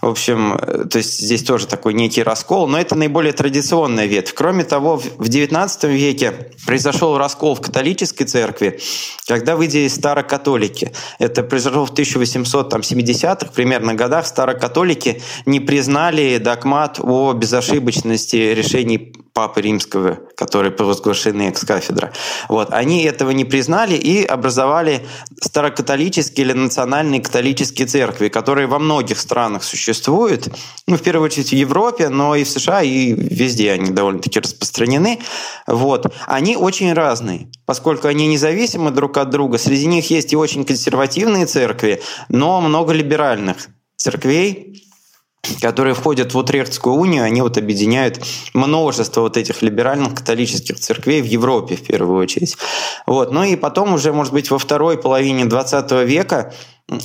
[0.00, 0.56] в общем,
[0.88, 4.34] то есть здесь тоже такой некий раскол, но это наиболее традиционная ветвь.
[4.34, 8.80] Кроме того, в XIX веке произошел раскол в католической церкви,
[9.26, 10.92] когда выделились старокатолики.
[11.18, 14.26] Это произошло в 1870-х примерно годах.
[14.26, 22.12] Старокатолики не признали догмат о безошибочности решений Папы Римского, которые провозглашены экс-кафедра.
[22.48, 22.72] Вот.
[22.72, 25.06] Они этого не признали и образовали
[25.40, 30.48] старокатолические или национальные католические церкви, которые во многих странах существуют,
[30.86, 35.20] ну, в первую очередь в Европе, но и в США, и везде они довольно-таки распространены.
[35.66, 36.12] Вот.
[36.26, 39.56] Они очень разные, поскольку они независимы друг от друга.
[39.56, 43.56] Среди них есть и очень консервативные церкви, но много либеральных
[43.96, 44.91] церквей,
[45.60, 48.20] которые входят в Утрехтскую унию, они вот объединяют
[48.54, 52.56] множество вот этих либеральных католических церквей в Европе в первую очередь.
[53.06, 53.32] Вот.
[53.32, 56.54] Ну и потом уже, может быть, во второй половине 20 века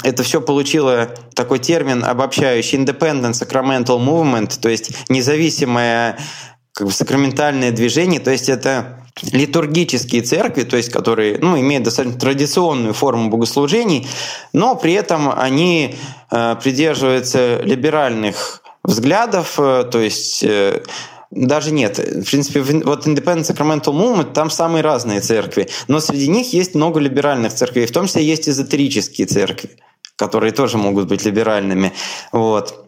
[0.03, 6.17] это все получило такой термин обобщающий Independent Sacramental Movement, то есть независимое
[6.73, 12.19] как бы сакраментальное движение, то есть это литургические церкви, то есть которые ну, имеют достаточно
[12.19, 14.07] традиционную форму богослужений,
[14.53, 15.95] но при этом они
[16.31, 20.83] э, придерживаются либеральных взглядов, э, то есть э,
[21.31, 21.97] даже нет.
[21.97, 26.99] В принципе, вот Independent Sacramental Movement, там самые разные церкви, но среди них есть много
[26.99, 29.71] либеральных церквей, в том числе есть эзотерические церкви,
[30.15, 31.93] которые тоже могут быть либеральными.
[32.31, 32.86] Вот.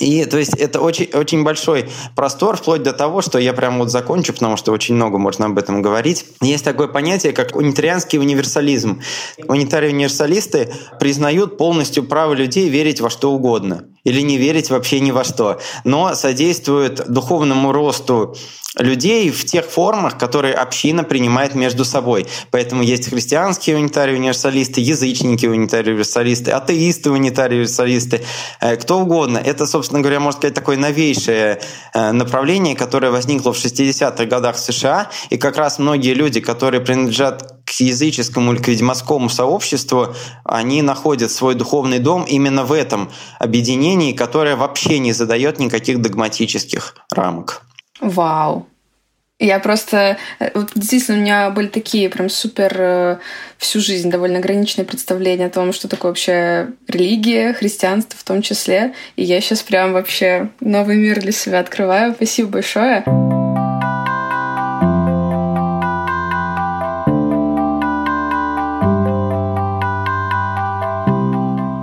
[0.00, 3.90] И то есть это очень, очень большой простор, вплоть до того, что я прям вот
[3.90, 6.26] закончу, потому что очень много можно об этом говорить.
[6.40, 9.02] Есть такое понятие, как унитарианский универсализм.
[9.46, 13.84] Унитарии универсалисты признают полностью право людей верить во что угодно.
[14.04, 18.36] или не верить вообще ни во что, но содействует духовному росту
[18.76, 22.26] людей в тех формах, которые община принимает между собой.
[22.50, 28.22] Поэтому есть христианские унитарии универсалисты, язычники унитарии универсалисты, атеисты унитарии универсалисты,
[28.60, 29.38] э, кто угодно.
[29.38, 31.60] Это, собственно говоря, можно сказать, такое новейшее
[31.92, 36.80] э, направление, которое возникло в 60-х годах в США, и как раз многие люди, которые
[36.80, 43.10] принадлежат к языческому или к ведьмовскому сообществу, они находят свой духовный дом именно в этом
[43.38, 47.62] объединении, которое вообще не задает никаких догматических рамок.
[48.00, 48.66] Вау.
[49.40, 50.16] Я просто...
[50.38, 53.18] Э, вот действительно, у меня были такие прям супер э,
[53.58, 58.94] всю жизнь довольно ограниченные представления о том, что такое вообще религия, христианство в том числе.
[59.16, 62.14] И я сейчас прям вообще новый мир для себя открываю.
[62.14, 63.04] Спасибо большое.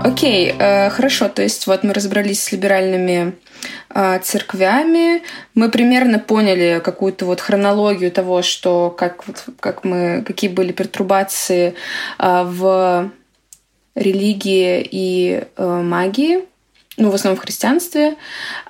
[0.04, 1.30] Окей, э, хорошо.
[1.30, 3.34] То есть вот мы разобрались с либеральными
[4.24, 5.24] церквями,
[5.56, 9.24] мы примерно поняли какую-то вот хронологию того, что как,
[9.60, 11.76] как мы, какие были пертурбации
[12.20, 13.12] э, в
[13.96, 16.46] религии и э, магии,
[16.98, 18.16] ну, в основном в христианстве.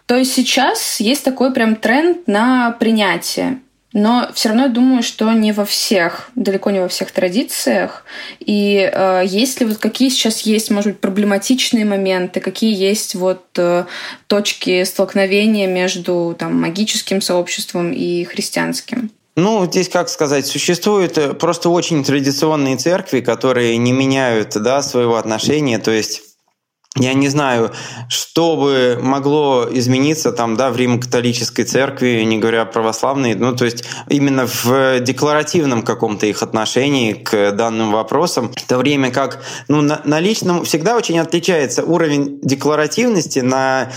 [0.05, 3.59] То есть сейчас есть такой прям тренд на принятие
[3.93, 8.05] но все равно я думаю, что не во всех, далеко не во всех традициях.
[8.39, 13.43] И э, есть ли вот какие сейчас есть, может быть, проблематичные моменты, какие есть вот
[13.57, 13.85] э,
[14.27, 19.11] точки столкновения между там магическим сообществом и христианским?
[19.35, 25.17] Ну, здесь, как сказать, существуют э, просто очень традиционные церкви, которые не меняют да, своего
[25.17, 25.79] отношения.
[25.79, 26.30] То есть
[26.97, 27.71] я не знаю,
[28.09, 33.85] что бы могло измениться там, да, в Римо-католической церкви, не говоря православной, ну, то есть
[34.09, 40.01] именно в декларативном каком-то их отношении к данным вопросам, в то время как, ну, на,
[40.03, 43.89] на личном всегда очень отличается уровень декларативности на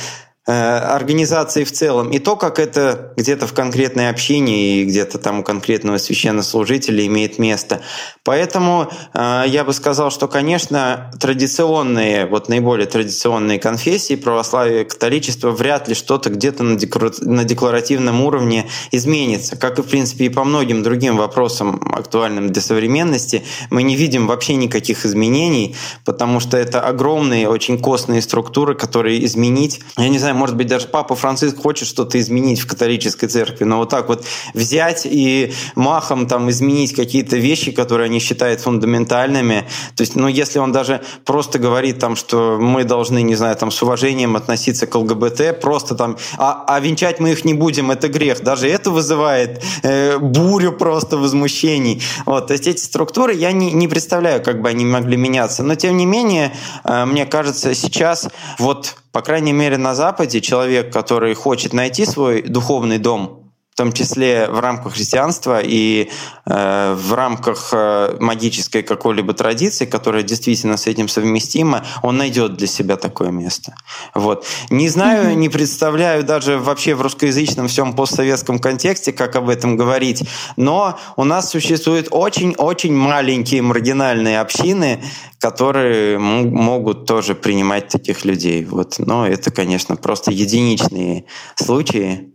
[0.52, 5.42] организации в целом, и то, как это где-то в конкретной общине и где-то там у
[5.42, 7.80] конкретного священнослужителя имеет место.
[8.24, 15.88] Поэтому э, я бы сказал, что, конечно, традиционные, вот наиболее традиционные конфессии, православие, католичество, вряд
[15.88, 16.78] ли что-то где-то на,
[17.20, 19.56] на декларативном уровне изменится.
[19.56, 24.26] Как и, в принципе, и по многим другим вопросам, актуальным для современности, мы не видим
[24.26, 30.33] вообще никаких изменений, потому что это огромные, очень костные структуры, которые изменить, я не знаю,
[30.34, 34.08] знаю, может быть, даже Папа Франциск хочет что-то изменить в католической церкви, но вот так
[34.08, 39.64] вот взять и махом там изменить какие-то вещи, которые они считают фундаментальными,
[39.96, 43.70] то есть, ну, если он даже просто говорит там, что мы должны, не знаю, там,
[43.70, 48.08] с уважением относиться к ЛГБТ, просто там, а, а венчать мы их не будем, это
[48.08, 52.02] грех, даже это вызывает э, бурю просто возмущений.
[52.26, 55.74] Вот, то есть эти структуры я не, не представляю, как бы они могли меняться, но
[55.74, 56.52] тем не менее,
[56.84, 62.42] э, мне кажется, сейчас вот по крайней мере, на Западе человек, который хочет найти свой
[62.42, 63.43] духовный дом,
[63.74, 66.08] в том числе в рамках христианства и
[66.46, 72.68] э, в рамках э, магической какой-либо традиции, которая действительно с этим совместима, он найдет для
[72.68, 73.74] себя такое место.
[74.14, 74.46] Вот.
[74.70, 75.34] Не знаю, mm-hmm.
[75.34, 80.22] не представляю даже вообще в русскоязычном всем постсоветском контексте, как об этом говорить,
[80.56, 85.02] но у нас существуют очень-очень маленькие маргинальные общины,
[85.40, 88.64] которые могут тоже принимать таких людей.
[88.64, 89.00] Вот.
[89.00, 91.24] Но это, конечно, просто единичные
[91.56, 92.33] случаи.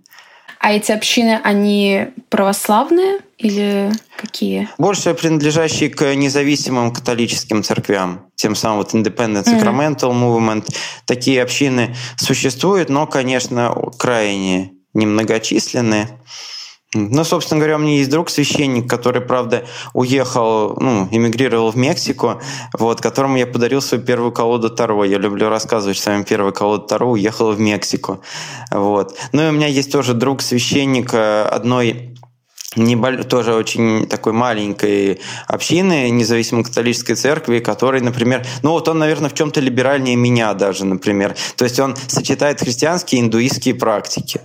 [0.59, 4.67] А эти общины, они православные или какие?
[4.77, 8.25] Больше принадлежащие к независимым католическим церквям.
[8.35, 10.21] Тем самым вот Independent Sacramental mm.
[10.21, 10.69] Movement.
[11.05, 16.09] Такие общины существуют, но, конечно, крайне немногочисленные.
[16.95, 22.41] Ну, собственно говоря, у меня есть друг священник, который, правда, уехал, ну, эмигрировал в Мексику,
[22.73, 25.03] вот, которому я подарил свою первую колоду Таро.
[25.03, 28.23] Я люблю рассказывать, что своим первую колоду Таро уехала в Мексику.
[28.71, 29.15] Вот.
[29.33, 32.15] Ну и у меня есть тоже друг священник э, одной
[32.75, 33.23] небольш...
[33.25, 39.35] тоже очень такой маленькой общины, независимой католической церкви, который, например, ну вот он, наверное, в
[39.35, 41.35] чем-то либеральнее меня даже, например.
[41.55, 44.41] То есть он сочетает христианские и индуистские практики.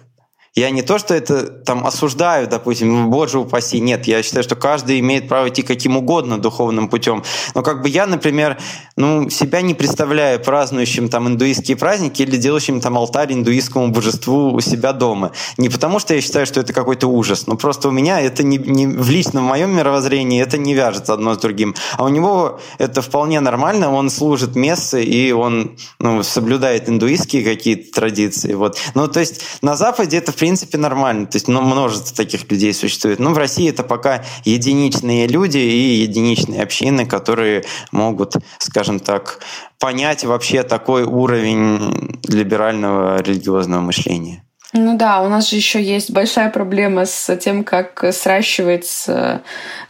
[0.55, 4.55] Я не то, что это там осуждаю, допустим, ну, боже упаси, нет, я считаю, что
[4.55, 7.25] каждый имеет право идти каким угодно духовным путем.
[7.57, 8.59] Но как бы я, например,
[8.95, 14.61] ну, себя не представляю празднующим там индуистские праздники или делающим там алтарь индуистскому божеству у
[14.61, 15.33] себя дома.
[15.59, 18.59] Не потому, что я считаю, что это какой-то ужас, но просто у меня это не,
[18.59, 21.75] не в личном моем мировоззрении это не вяжется одно с другим.
[21.97, 27.93] А у него это вполне нормально, он служит мессы и он ну, соблюдает индуистские какие-то
[27.93, 28.55] традиции.
[28.55, 28.79] Вот.
[28.95, 31.25] Ну, то есть на Западе это, в принципе, нормально.
[31.25, 33.19] То есть, ну, множество таких людей существует.
[33.19, 39.41] Но в России это пока единичные люди и единичные общины, которые могут, скажем так,
[39.79, 44.45] понять вообще такой уровень либерального религиозного мышления.
[44.77, 49.43] Ну да, у нас же еще есть большая проблема с тем, как сращиваются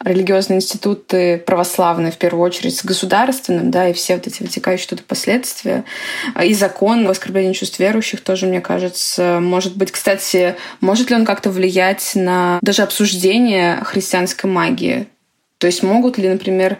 [0.04, 5.02] религиозные институты православные, в первую очередь, с государственным, да, и все вот эти вытекающие туда
[5.08, 5.84] последствия.
[6.42, 11.24] И закон об оскорблении чувств верующих тоже, мне кажется, может быть, кстати, может ли он
[11.24, 15.08] как-то влиять на даже обсуждение христианской магии?
[15.56, 16.76] То есть могут ли, например,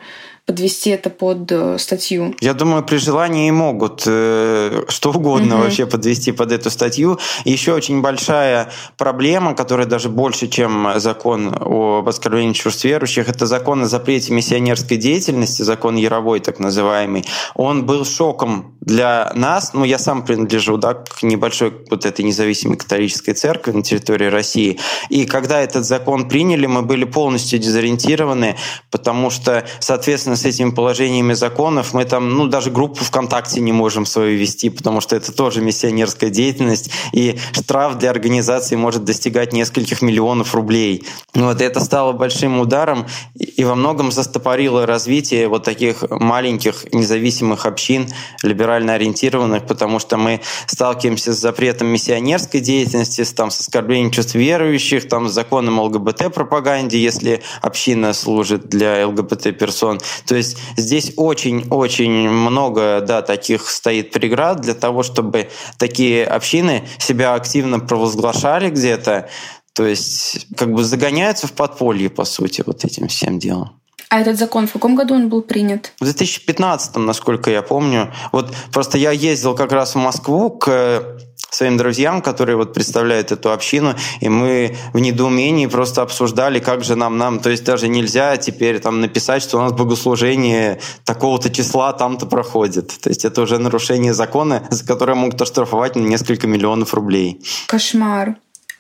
[0.47, 2.35] подвести это под э, статью?
[2.41, 5.65] Я думаю, при желании могут э, что угодно угу.
[5.65, 7.19] вообще подвести под эту статью.
[7.45, 13.83] Еще очень большая проблема, которая даже больше, чем закон об оскорблении чувств верующих, это закон
[13.83, 17.25] о запрете миссионерской деятельности, закон Яровой так называемый.
[17.55, 19.73] Он был шоком для нас.
[19.73, 24.79] Ну, я сам принадлежу да, к небольшой вот этой независимой католической церкви на территории России.
[25.09, 28.57] И когда этот закон приняли, мы были полностью дезориентированы,
[28.91, 34.07] потому что, соответственно, с этими положениями законов, мы там, ну, даже группу ВКонтакте не можем
[34.07, 40.03] свою вести, потому что это тоже миссионерская деятельность, и штраф для организации может достигать нескольких
[40.03, 41.05] миллионов рублей.
[41.35, 48.09] Вот, это стало большим ударом и во многом застопорило развитие вот таких маленьких независимых общин,
[48.43, 54.35] либерально ориентированных, потому что мы сталкиваемся с запретом миссионерской деятельности, с, там, с оскорблением чувств
[54.35, 60.01] верующих, там, с законом ЛГБТ-пропаганде, если община служит для ЛГБТ-персон.
[60.27, 67.35] То есть здесь очень-очень много да, таких стоит преград для того, чтобы такие общины себя
[67.35, 69.29] активно провозглашали где-то,
[69.73, 73.81] то есть как бы загоняются в подполье, по сути, вот этим всем делом.
[74.11, 75.93] А этот закон в каком году он был принят?
[75.99, 78.13] В 2015, насколько я помню.
[78.31, 81.19] Вот просто я ездил как раз в Москву к
[81.55, 86.97] своим друзьям, которые вот представляют эту общину, и мы в недоумении просто обсуждали, как же
[86.97, 91.93] нам, нам, то есть даже нельзя теперь там написать, что у нас богослужение такого-то числа
[91.93, 92.89] там-то проходит.
[93.01, 97.41] То есть это уже нарушение закона, за которое могут оштрафовать на несколько миллионов рублей.
[97.67, 98.37] Кошмар.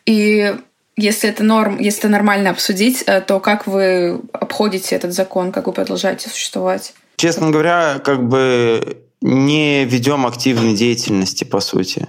[0.06, 0.54] И
[0.96, 5.66] если это норм, если это нормально обсудить, э, то как вы обходите этот закон, как
[5.66, 6.94] вы продолжаете существовать?
[7.16, 12.08] Честно говоря, как бы не ведем активной деятельности, по сути.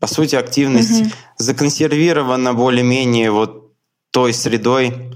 [0.00, 1.10] По сути, активность угу.
[1.38, 3.72] законсервирована более-менее вот
[4.10, 5.12] той средой,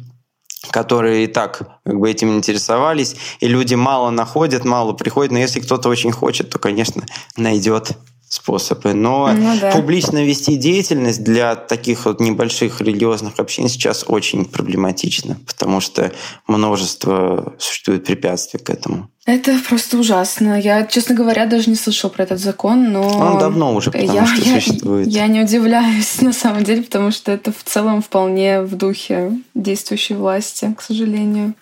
[0.70, 5.60] которые и так как бы этим интересовались, и люди мало находят, мало приходят, но если
[5.60, 7.04] кто-то очень хочет, то, конечно,
[7.36, 7.96] найдет
[8.30, 8.94] способы.
[8.94, 9.72] Но ну, да.
[9.72, 16.12] публично вести деятельность для таких вот небольших религиозных общин сейчас очень проблематично, потому что
[16.46, 19.10] множество существует препятствий к этому.
[19.26, 20.60] Это просто ужасно.
[20.60, 23.02] Я, честно говоря, даже не слышал про этот закон, но...
[23.02, 25.08] Он давно уже, потому я, что я, существует.
[25.08, 30.14] Я не удивляюсь, на самом деле, потому что это в целом вполне в духе действующей
[30.14, 31.54] власти, к сожалению.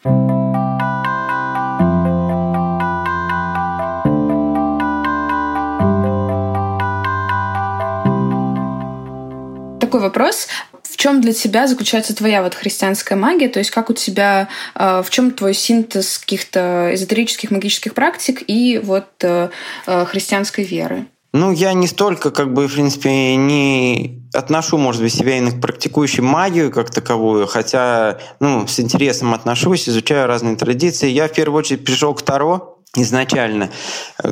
[9.79, 10.49] Такой вопрос.
[10.83, 13.49] В чем для тебя заключается твоя вот христианская магия?
[13.49, 18.81] То есть как у тебя, э, в чем твой синтез каких-то эзотерических магических практик и
[18.83, 19.51] вот э,
[19.87, 21.07] э, христианской веры?
[21.35, 25.61] Ну, я не столько, как бы, в принципе, не отношу, может быть, себя именно к
[25.61, 31.09] практикующей магию как таковую, хотя, ну, с интересом отношусь, изучаю разные традиции.
[31.09, 33.71] Я, в первую очередь, пришел к Таро, изначально,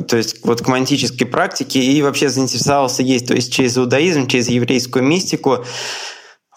[0.07, 4.49] то есть вот к мантической практике и вообще заинтересовался есть, то есть через иудаизм, через
[4.49, 5.63] еврейскую мистику,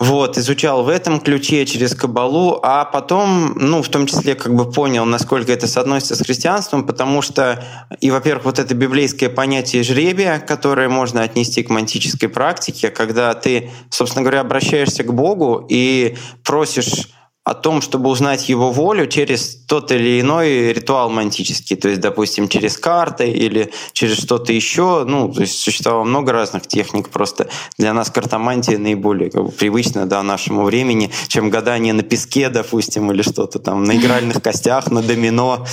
[0.00, 4.72] вот, изучал в этом ключе через Кабалу, а потом, ну, в том числе, как бы
[4.72, 7.62] понял, насколько это соотносится с христианством, потому что,
[8.00, 13.70] и, во-первых, вот это библейское понятие жребия, которое можно отнести к мантической практике, когда ты,
[13.90, 17.10] собственно говоря, обращаешься к Богу и просишь
[17.42, 22.48] о том, чтобы узнать его волю через тот или иной ритуал мантический, то есть, допустим,
[22.48, 25.04] через карты или через что-то еще.
[25.06, 30.06] Ну, то есть существовало много разных техник, просто для нас картомантия наиболее как бы, привычна
[30.06, 35.02] да, нашему времени, чем гадание на песке, допустим, или что-то там на игральных костях, на
[35.02, 35.66] домино,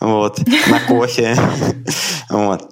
[0.00, 1.36] вот, на кофе.
[2.30, 2.62] Вот.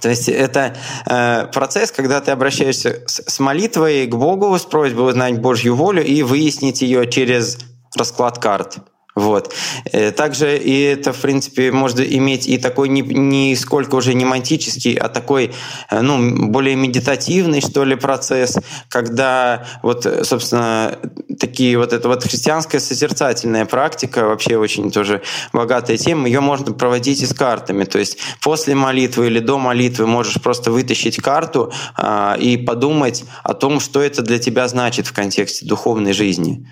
[0.00, 0.76] То есть это
[1.06, 6.04] э, процесс, когда ты обращаешься с, с молитвой к Богу с просьбой узнать Божью волю
[6.04, 7.58] и выяснить ее через
[7.96, 8.78] расклад карт.
[9.14, 9.52] Вот.
[9.92, 14.24] Э, также и это, в принципе, может иметь и такой не, не сколько уже не
[14.24, 15.52] мантический, а такой,
[15.90, 20.98] э, ну, более медитативный, что ли, процесс, когда вот, собственно,
[21.38, 25.20] такие вот это вот христианская созерцательная практика, вообще очень тоже
[25.52, 27.84] богатая тема, ее можно проводить и с картами.
[27.84, 33.52] То есть после молитвы или до молитвы можешь просто вытащить карту а, и подумать о
[33.52, 36.66] том, что это для тебя значит в контексте духовной жизни.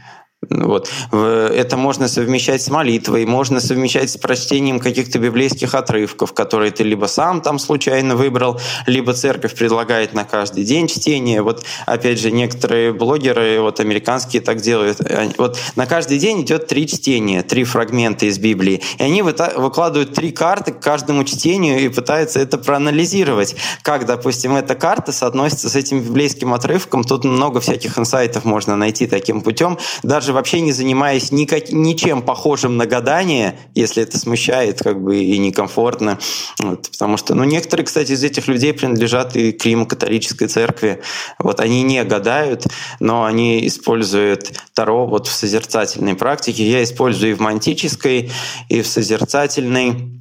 [0.49, 0.91] Вот.
[1.13, 7.07] Это можно совмещать с молитвой, можно совмещать с прочтением каких-то библейских отрывков, которые ты либо
[7.07, 11.43] сам там случайно выбрал, либо церковь предлагает на каждый день чтение.
[11.43, 14.99] Вот опять же, некоторые блогеры, вот американские так делают.
[15.37, 18.81] Вот на каждый день идет три чтения, три фрагмента из Библии.
[18.99, 23.57] И они выкладывают три карты к каждому чтению и пытаются это проанализировать.
[23.83, 27.05] Как, допустим, эта карта соотносится с этим библейским отрывком.
[27.05, 29.79] Тут много всяких инсайтов можно найти таким путем.
[30.03, 35.19] Даже даже вообще не занимаясь никак, ничем похожим на гадание, если это смущает как бы
[35.19, 36.21] и некомфортно.
[36.63, 41.01] Вот, потому что, ну, некоторые, кстати, из этих людей принадлежат и к Римо-католической церкви.
[41.41, 42.65] Вот они не гадают,
[43.01, 46.71] но они используют Таро вот в созерцательной практике.
[46.71, 48.31] Я использую и в мантической,
[48.69, 50.13] и в созерцательной.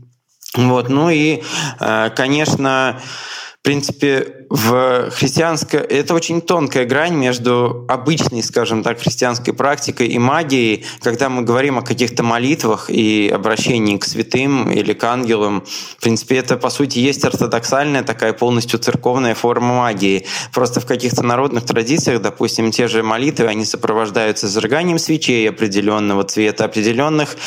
[0.56, 1.44] Вот, ну и,
[1.80, 3.00] э, конечно,
[3.60, 5.80] в принципе, в христианской...
[5.80, 11.78] Это очень тонкая грань между обычной, скажем так, христианской практикой и магией, когда мы говорим
[11.78, 15.64] о каких-то молитвах и обращении к святым или к ангелам.
[15.98, 20.26] В принципе, это, по сути, есть ортодоксальная такая полностью церковная форма магии.
[20.52, 26.66] Просто в каких-то народных традициях, допустим, те же молитвы, они сопровождаются зажиганием свечей определенного цвета,
[26.66, 27.38] определенных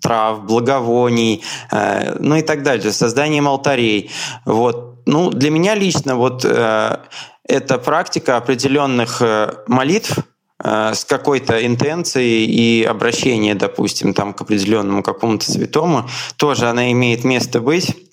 [0.00, 4.10] трав, благовоний, э, ну и так далее, созданием алтарей.
[4.46, 6.98] Вот ну, для меня лично вот э,
[7.48, 10.18] эта практика определенных э, молитв
[10.62, 17.24] э, с какой-то интенцией и обращение, допустим, там к определенному какому-то святому, тоже она имеет
[17.24, 18.05] место быть.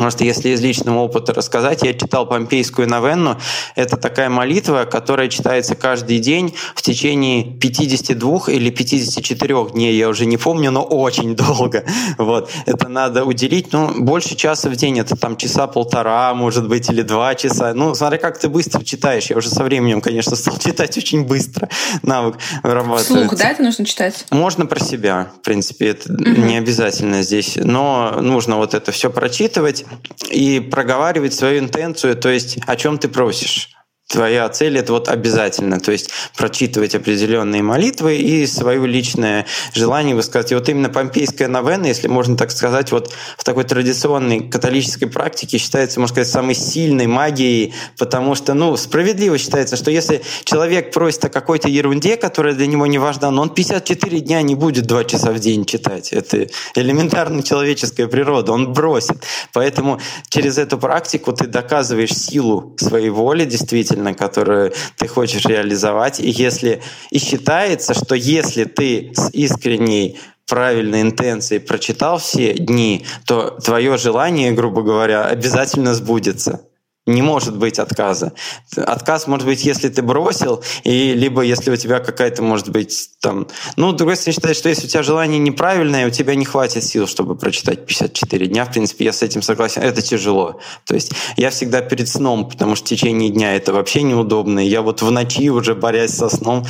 [0.00, 3.36] Потому что если из личного опыта рассказать, я читал Помпейскую новенну.
[3.74, 9.94] Это такая молитва, которая читается каждый день в течение 52 или 54 дней.
[9.94, 11.84] Я уже не помню, но очень долго.
[12.16, 12.50] Вот.
[12.64, 14.98] Это надо уделить, ну, больше часа в день.
[14.98, 17.74] Это там часа полтора, может быть, или два часа.
[17.74, 19.26] Ну, смотри, как ты быстро читаешь.
[19.26, 21.68] Я уже со временем, конечно, стал читать очень быстро.
[22.02, 23.12] Навык вырабатывается.
[23.12, 24.24] Слух, да, это нужно читать?
[24.30, 25.88] Можно про себя, в принципе.
[25.88, 26.22] Это угу.
[26.22, 27.56] не обязательно здесь.
[27.56, 29.84] Но нужно вот это все прочитывать
[30.30, 33.70] и проговаривать свою интенцию, то есть о чем ты просишь
[34.10, 40.50] твоя цель это вот обязательно, то есть прочитывать определенные молитвы и свое личное желание высказать.
[40.50, 45.58] И вот именно помпейская новена, если можно так сказать, вот в такой традиционной католической практике
[45.58, 51.26] считается, можно сказать, самой сильной магией, потому что, ну, справедливо считается, что если человек просит
[51.26, 55.04] о какой-то ерунде, которая для него не важна, но он 54 дня не будет 2
[55.04, 56.12] часа в день читать.
[56.12, 59.22] Это элементарно человеческая природа, он бросит.
[59.52, 66.20] Поэтому через эту практику ты доказываешь силу своей воли действительно, действительно, которую ты хочешь реализовать.
[66.20, 73.58] И если и считается, что если ты с искренней правильной интенцией прочитал все дни, то
[73.64, 76.60] твое желание, грубо говоря, обязательно сбудется
[77.06, 78.32] не может быть отказа.
[78.76, 83.48] Отказ может быть, если ты бросил, и либо если у тебя какая-то, может быть, там...
[83.76, 87.06] Ну, другой стороны, считает, что если у тебя желание неправильное, у тебя не хватит сил,
[87.06, 88.64] чтобы прочитать 54 дня.
[88.64, 89.82] В принципе, я с этим согласен.
[89.82, 90.60] Это тяжело.
[90.84, 94.60] То есть я всегда перед сном, потому что в течение дня это вообще неудобно.
[94.60, 96.66] Я вот в ночи уже, борясь со сном,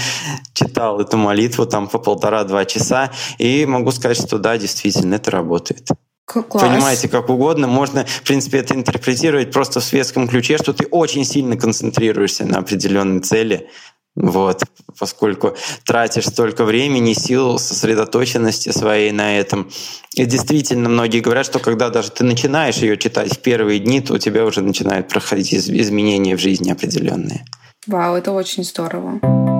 [0.55, 5.89] читал эту молитву там по полтора-два часа, и могу сказать, что да, действительно, это работает.
[6.33, 6.62] Класс.
[6.62, 7.66] Понимаете, как угодно.
[7.66, 12.59] Можно, в принципе, это интерпретировать просто в светском ключе, что ты очень сильно концентрируешься на
[12.59, 13.68] определенной цели.
[14.16, 14.64] Вот,
[14.99, 19.70] поскольку тратишь столько времени, сил, сосредоточенности своей на этом.
[20.14, 24.14] И действительно, многие говорят, что когда даже ты начинаешь ее читать в первые дни, то
[24.14, 27.45] у тебя уже начинают проходить изменения в жизни определенные.
[27.87, 29.60] Вау, это очень здорово.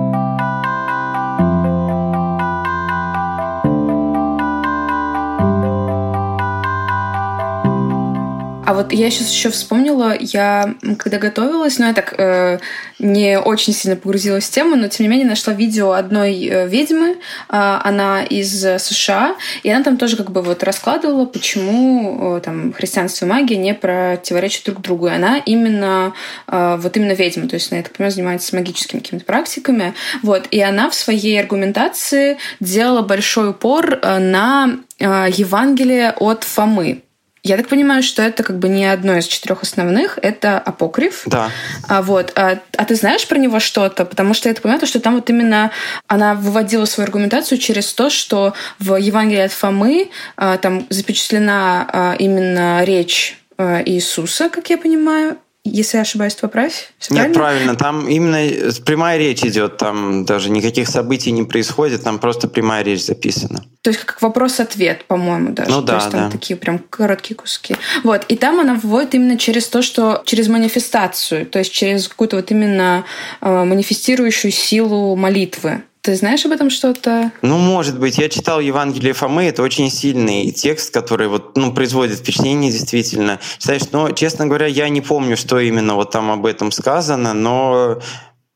[8.71, 12.59] А вот я сейчас еще вспомнила, я когда готовилась, ну я так э,
[12.99, 17.09] не очень сильно погрузилась в тему, но тем не менее нашла видео одной э, ведьмы,
[17.09, 17.15] э,
[17.49, 23.25] она из США, и она там тоже как бы вот раскладывала, почему э, там христианство
[23.25, 25.07] и магия не противоречат друг другу.
[25.07, 26.13] И она именно
[26.47, 29.93] э, вот именно ведьма, то есть она, я так понимаю, занимается магическими какими-то практиками.
[30.23, 30.47] Вот.
[30.49, 37.01] И она в своей аргументации делала большой упор э, на э, Евангелие от Фомы.
[37.43, 41.23] Я так понимаю, что это как бы не одно из четырех основных, это апокриф.
[41.25, 41.49] Да.
[41.87, 42.31] А, вот.
[42.35, 44.05] А, а ты знаешь про него что-то?
[44.05, 45.71] Потому что я так понимаю, что там вот именно
[46.05, 52.15] она выводила свою аргументацию через то, что в Евангелии от Фомы а, там запечатлена а,
[52.19, 56.91] именно речь а, Иисуса, как я понимаю, если я ошибаюсь, то поправь.
[56.97, 57.75] Все Нет, правильно?
[57.75, 57.75] правильно.
[57.75, 59.77] Там именно прямая речь идет.
[59.77, 62.03] Там даже никаких событий не происходит.
[62.03, 63.63] Там просто прямая речь записана.
[63.83, 65.69] То есть как вопрос-ответ, по-моему, даже.
[65.69, 66.29] Ну да, то есть там да.
[66.31, 67.75] такие прям короткие куски.
[68.03, 68.25] Вот.
[68.27, 72.49] И там она вводит именно через то, что через манифестацию, то есть через какую-то вот
[72.49, 73.05] именно
[73.41, 75.83] э, манифестирующую силу молитвы.
[76.01, 77.31] Ты знаешь об этом что-то?
[77.43, 78.17] Ну, может быть.
[78.17, 79.43] Я читал Евангелие Фомы.
[79.43, 83.39] Это очень сильный текст, который вот, ну, производит впечатление действительно.
[83.59, 87.99] Знаешь, но, честно говоря, я не помню, что именно вот там об этом сказано, но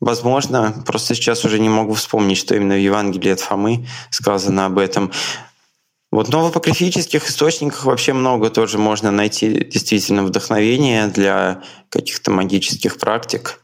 [0.01, 4.77] Возможно, просто сейчас уже не могу вспомнить, что именно в Евангелии от Фомы сказано об
[4.77, 5.11] этом.
[6.11, 12.97] Вот, но в апокрифических источниках вообще много тоже можно найти действительно вдохновение для каких-то магических
[12.99, 13.61] практик.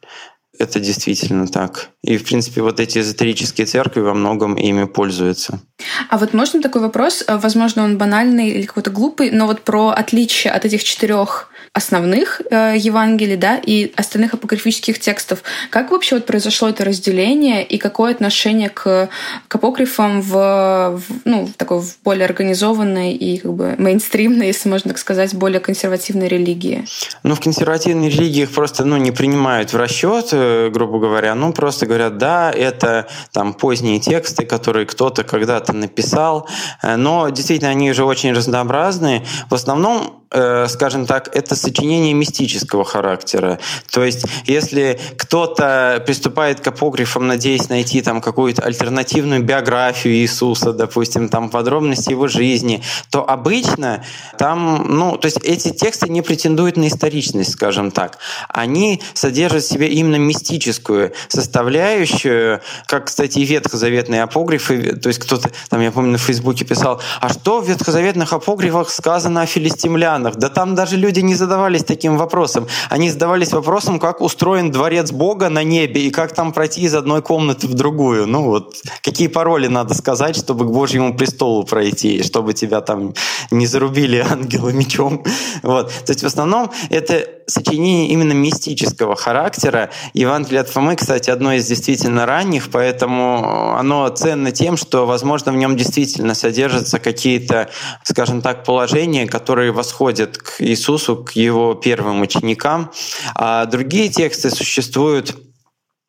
[0.61, 1.89] Это действительно так.
[2.03, 5.59] И, в принципе, вот эти эзотерические церкви во многом ими пользуются.
[6.07, 7.23] А вот можно такой вопрос?
[7.27, 12.75] Возможно, он банальный или какой-то глупый, но вот про отличие от этих четырех основных э,
[12.77, 15.41] Евангелий, да, и остальных апокрифических текстов.
[15.69, 19.09] Как вообще вот произошло это разделение и какое отношение к,
[19.47, 24.67] к апокрифам в, в, ну, в такой в более организованной и как бы мейнстримной, если
[24.67, 26.85] можно так сказать, более консервативной религии?
[27.23, 31.35] Ну, в консервативной религии их просто ну, не принимают в расчет, э, грубо говоря.
[31.35, 36.47] Ну, просто говорят, да, это там поздние тексты, которые кто-то когда-то написал,
[36.81, 39.25] э, но действительно они уже очень разнообразные.
[39.49, 43.59] В основном скажем так, это сочинение мистического характера.
[43.91, 51.27] То есть, если кто-то приступает к апокрифам, надеясь найти там какую-то альтернативную биографию Иисуса, допустим,
[51.27, 54.05] там подробности его жизни, то обычно
[54.37, 58.17] там, ну, то есть эти тексты не претендуют на историчность, скажем так.
[58.47, 65.51] Они содержат в себе именно мистическую составляющую, как, кстати, и ветхозаветные апокрифы, то есть кто-то,
[65.69, 70.20] там, я помню, на Фейсбуке писал, а что в ветхозаветных апокрифах сказано о филистимлянах?
[70.21, 70.35] Странах.
[70.37, 72.67] Да там даже люди не задавались таким вопросом.
[72.89, 77.21] Они задавались вопросом, как устроен дворец Бога на небе и как там пройти из одной
[77.21, 78.27] комнаты в другую.
[78.27, 83.13] Ну вот, какие пароли надо сказать, чтобы к Божьему престолу пройти, чтобы тебя там
[83.51, 85.23] не зарубили ангелы мечом.
[85.63, 85.91] Вот.
[86.05, 89.89] То есть в основном это сочинение именно мистического характера.
[90.13, 95.55] Евангелие от Фомы, кстати, одно из действительно ранних, поэтому оно ценно тем, что, возможно, в
[95.55, 97.69] нем действительно содержатся какие-то,
[98.03, 102.91] скажем так, положения, которые восходят к Иисусу, к его первым ученикам.
[103.35, 105.35] А другие тексты существуют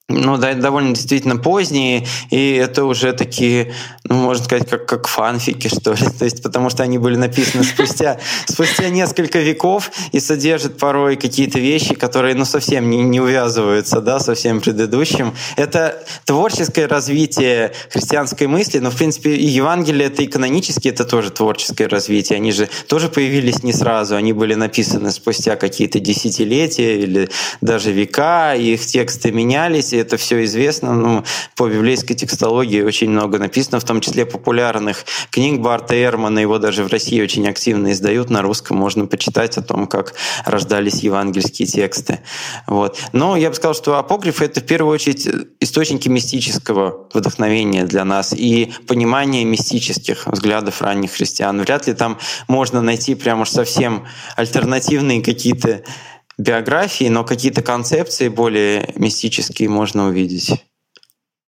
[0.08, 3.72] ну, да, довольно действительно поздние, и это уже такие,
[4.04, 7.64] ну, можно сказать, как, как фанфики, что ли, то есть, потому что они были написаны
[7.64, 14.00] спустя, спустя несколько веков и содержат порой какие-то вещи, которые, ну, совсем не, не увязываются,
[14.00, 15.34] да, со всем предыдущим.
[15.56, 20.28] Это творческое развитие христианской мысли, но, в принципе, и Евангелие, это и
[20.88, 22.36] это тоже творческое развитие.
[22.36, 27.28] Они же тоже появились не сразу, они были написаны спустя какие-то десятилетия или
[27.60, 30.94] даже века, их тексты менялись, это все известно.
[30.94, 31.24] Ну,
[31.56, 36.38] по библейской текстологии очень много написано, в том числе популярных книг Барта Эрмана.
[36.38, 38.76] Его даже в России очень активно издают на русском.
[38.76, 40.14] Можно почитать о том, как
[40.44, 42.20] рождались евангельские тексты.
[42.66, 42.98] Вот.
[43.12, 45.28] Но я бы сказал, что апокрифы— это в первую очередь
[45.60, 51.60] источники мистического вдохновения для нас и понимания мистических взглядов ранних христиан.
[51.60, 52.18] Вряд ли там
[52.48, 54.04] можно найти прям уж совсем
[54.36, 55.82] альтернативные какие-то
[56.42, 60.64] биографии, но какие-то концепции более мистические можно увидеть.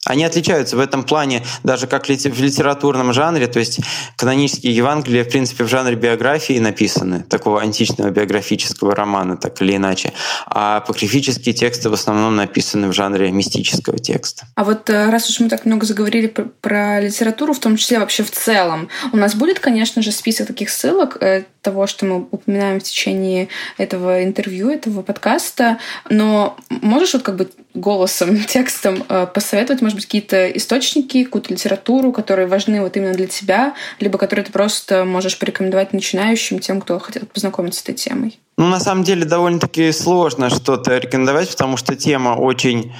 [0.05, 3.79] Они отличаются в этом плане даже как в литературном жанре, то есть
[4.17, 10.13] канонические Евангелия, в принципе, в жанре биографии написаны, такого античного биографического романа, так или иначе,
[10.45, 14.45] а апокрифические тексты в основном написаны в жанре мистического текста.
[14.55, 17.99] А вот э, раз уж мы так много заговорили про, про литературу, в том числе
[17.99, 22.27] вообще в целом, у нас будет, конечно же, список таких ссылок, э, того, что мы
[22.29, 23.47] упоминаем в течение
[23.77, 25.79] этого интервью, этого подкаста,
[26.09, 32.11] но можешь вот как бы голосом, текстом э, посоветовать, может быть, какие-то источники, какую-то литературу,
[32.11, 36.99] которые важны вот именно для тебя, либо которые ты просто можешь порекомендовать начинающим, тем, кто
[36.99, 38.39] хотел познакомиться с этой темой?
[38.57, 42.93] Ну, на самом деле, довольно-таки сложно что-то рекомендовать, потому что тема очень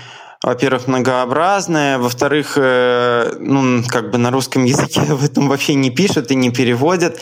[0.44, 6.32] во-первых, многообразная, во-вторых, э, ну, как бы на русском языке об этом вообще не пишут
[6.32, 7.18] и не переводят,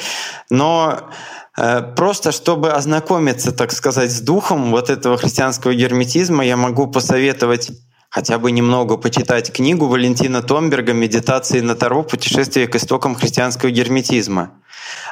[0.50, 1.12] но
[1.58, 7.72] э, Просто чтобы ознакомиться, так сказать, с духом вот этого христианского герметизма, я могу посоветовать
[8.12, 12.04] хотя бы немного почитать книгу Валентина Томберга «Медитации на Таро.
[12.04, 14.52] Путешествие к истокам христианского герметизма».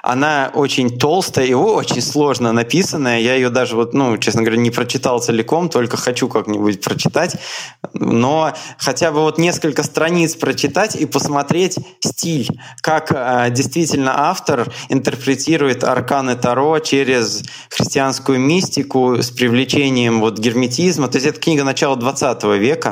[0.02, 3.20] она очень толстая и очень сложно написанная.
[3.20, 7.36] Я ее даже, вот, ну, честно говоря, не прочитал целиком, только хочу как-нибудь прочитать.
[7.94, 12.48] Но хотя бы вот несколько страниц прочитать и посмотреть стиль,
[12.82, 21.08] как э, действительно автор интерпретирует арканы Таро через христианскую мистику с привлечением вот герметизма.
[21.08, 22.89] То есть это книга начала 20 века,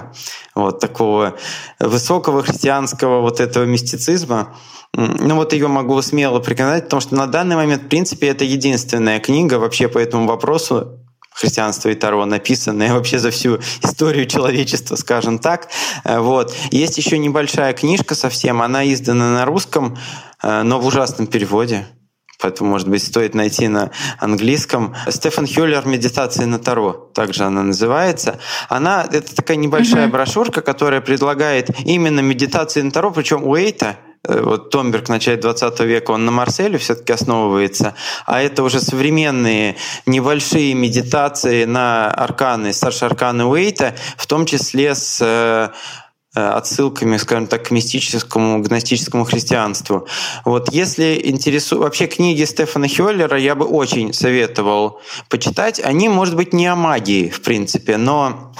[0.55, 1.35] вот такого
[1.79, 4.55] высокого христианского вот этого мистицизма.
[4.93, 9.19] Ну вот ее могу смело порекомендовать, потому что на данный момент, в принципе, это единственная
[9.19, 10.99] книга вообще по этому вопросу
[11.37, 15.69] христианства и Таро, написанная вообще за всю историю человечества, скажем так.
[16.03, 16.53] Э, вот.
[16.71, 19.97] Есть еще небольшая книжка совсем, она издана на русском,
[20.41, 21.85] э, но в ужасном переводе.
[22.39, 24.95] Поэтому, может быть, стоит найти на английском.
[25.09, 28.39] Стефан Хюллер «Медитация на Таро», также она называется.
[28.69, 30.11] Она, это такая небольшая uh-huh.
[30.11, 35.37] брошюрка, которая предлагает именно медитации на Таро, причем у Эйта Э, вот Томберг в начале
[35.37, 42.73] 20 века, он на Марселе все-таки основывается, а это уже современные небольшие медитации на арканы,
[42.73, 45.69] старшие арканы Уэйта, в том числе с э,
[46.37, 50.07] отсылками, скажем так, к мистическому, гностическому христианству.
[50.45, 55.79] Вот если интересуют вообще книги Стефана Хёллера, я бы очень советовал почитать.
[55.83, 58.53] Они, может быть, не о магии, в принципе, но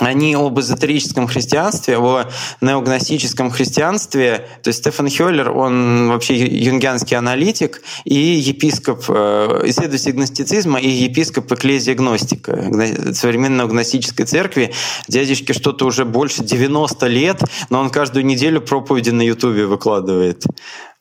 [0.00, 2.24] они об эзотерическом христианстве, о
[2.60, 4.48] неогностическом христианстве.
[4.62, 11.52] То есть Стефан Хёллер, он вообще юнгианский аналитик и епископ, э, исследователь гностицизма и епископ
[11.52, 14.72] экклезия гностика современной гностической церкви.
[15.08, 20.44] Дядечке что-то уже больше 90 лет, но он каждую неделю проповеди на Ютубе выкладывает.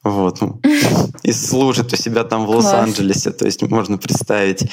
[0.03, 0.39] Вот.
[0.39, 0.61] Ну,
[1.23, 4.63] и служит у себя там в Лос-Анджелесе, то есть можно представить.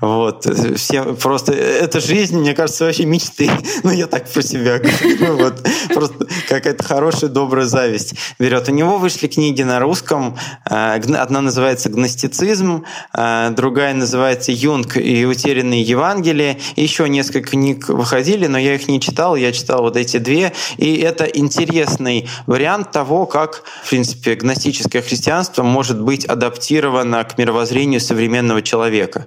[0.00, 0.44] Вот.
[0.76, 1.52] Все просто...
[1.52, 3.50] Это жизнь, мне кажется, вообще мечты.
[3.84, 4.78] Ну, я так про себя
[5.18, 5.36] говорю.
[5.36, 5.66] Вот.
[5.92, 8.68] Просто какая-то хорошая, добрая зависть берет.
[8.68, 10.36] У него вышли книги на русском.
[10.68, 12.84] Э, одна называется «Гностицизм»,
[13.16, 16.58] э, другая называется «Юнг и утерянные Евангелия».
[16.76, 19.34] Еще несколько книг выходили, но я их не читал.
[19.36, 20.52] Я читал вот эти две.
[20.76, 27.36] И это интересный вариант того, как, в принципе, гностицизм классическое христианство может быть адаптировано к
[27.36, 29.26] мировоззрению современного человека.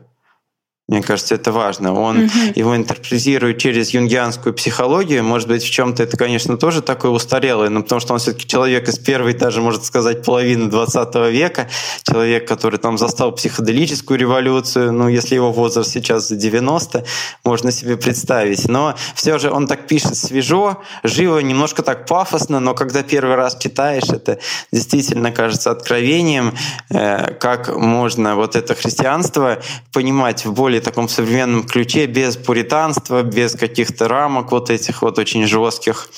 [0.87, 1.99] Мне кажется, это важно.
[1.99, 2.53] Он mm-hmm.
[2.53, 5.23] его интерпретирует через юнгианскую психологию.
[5.23, 8.87] Может быть, в чем-то это, конечно, тоже такое устарелое, но потому что он все-таки человек
[8.87, 11.69] из первой, даже, можно сказать, половины 20 века,
[12.03, 14.93] человек, который там застал психоделическую революцию.
[14.93, 17.03] Ну, если его возраст сейчас за 90,
[17.43, 18.67] можно себе представить.
[18.69, 23.57] Но все же он так пишет свежо, живо, немножко так пафосно, но когда первый раз
[23.57, 24.37] читаешь, это
[24.71, 26.53] действительно кажется откровением,
[26.91, 29.57] э, как можно вот это христианство
[29.91, 35.19] понимать в более более таком современном ключе, без пуританства, без каких-то рамок вот этих вот
[35.19, 36.09] очень жестких.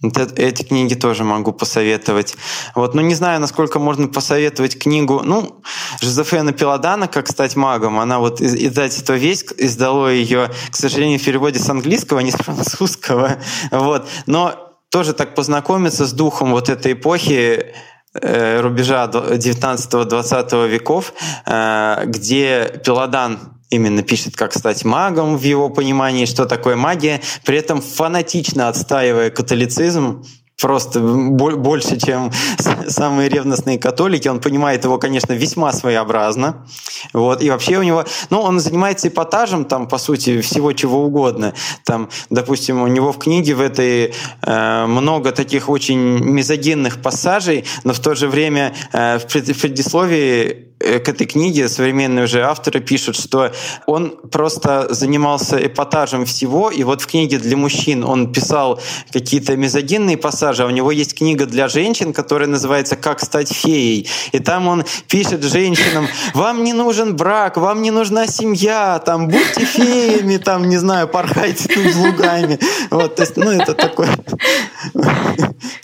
[0.00, 2.34] Вот эти книги тоже могу посоветовать.
[2.74, 5.20] Вот, ну не знаю, насколько можно посоветовать книгу.
[5.24, 5.62] Ну,
[6.00, 8.00] Жозефена Пеладана «Как стать магом».
[8.00, 12.34] Она вот издательство «Весь» издало ее, к сожалению, в переводе с английского, а не с
[12.34, 13.36] французского.
[13.70, 14.08] Вот.
[14.26, 17.72] Но тоже так познакомиться с духом вот этой эпохи
[18.14, 21.14] рубежа 19-20 веков,
[21.46, 23.38] э, где Пеладан
[23.70, 29.30] именно пишет, как стать магом в его понимании, что такое магия, при этом фанатично отстаивая
[29.30, 30.24] католицизм,
[30.60, 32.30] просто больше, чем
[32.88, 34.28] самые ревностные католики.
[34.28, 36.66] Он понимает его, конечно, весьма своеобразно.
[37.12, 37.42] Вот.
[37.42, 38.04] И вообще у него...
[38.30, 41.54] Ну, он занимается эпатажем, там, по сути, всего чего угодно.
[41.84, 47.92] Там, допустим, у него в книге в этой э, много таких очень мизогинных пассажей, но
[47.92, 53.52] в то же время э, в предисловии к этой книге современные уже авторы пишут, что
[53.86, 58.80] он просто занимался эпатажем всего, и вот в книге для мужчин он писал
[59.12, 64.08] какие-то мизогинные пассажи, а у него есть книга для женщин, которая называется «Как стать феей»,
[64.32, 69.64] и там он пишет женщинам, вам не нужен брак, вам не нужна семья, там, будьте
[69.64, 72.58] феями, там, не знаю, порхайте тут лугами.
[72.90, 74.08] Вот, то есть, ну, это такое...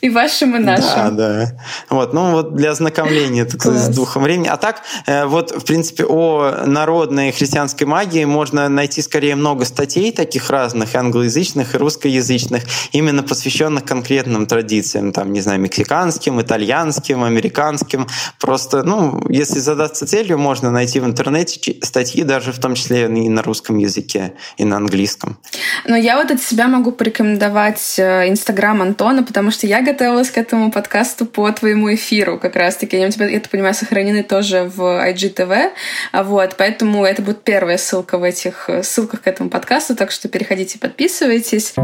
[0.00, 0.86] И вашим, и нашим.
[0.94, 1.52] Да, да.
[1.90, 4.48] Вот, ну, вот для ознакомления, так сказать, с духом времени.
[4.48, 10.12] А так, Э, вот, в принципе, о народной христианской магии можно найти скорее много статей
[10.12, 18.06] таких разных, англоязычных и русскоязычных, именно посвященных конкретным традициям, там, не знаю, мексиканским, итальянским, американским.
[18.38, 23.28] Просто, ну, если задаться целью, можно найти в интернете статьи даже в том числе и
[23.28, 25.38] на русском языке, и на английском.
[25.86, 30.38] Но я вот от себя могу порекомендовать э, Инстаграм Антона, потому что я готовилась к
[30.38, 32.96] этому подкасту по твоему эфиру как раз-таки.
[32.96, 35.72] Они у тебя, я так понимаю, сохранены тоже в IGTV.
[36.24, 40.28] Вот, поэтому это будет первая ссылка в этих э, ссылках к этому подкасту, так что
[40.28, 41.74] переходите, подписывайтесь.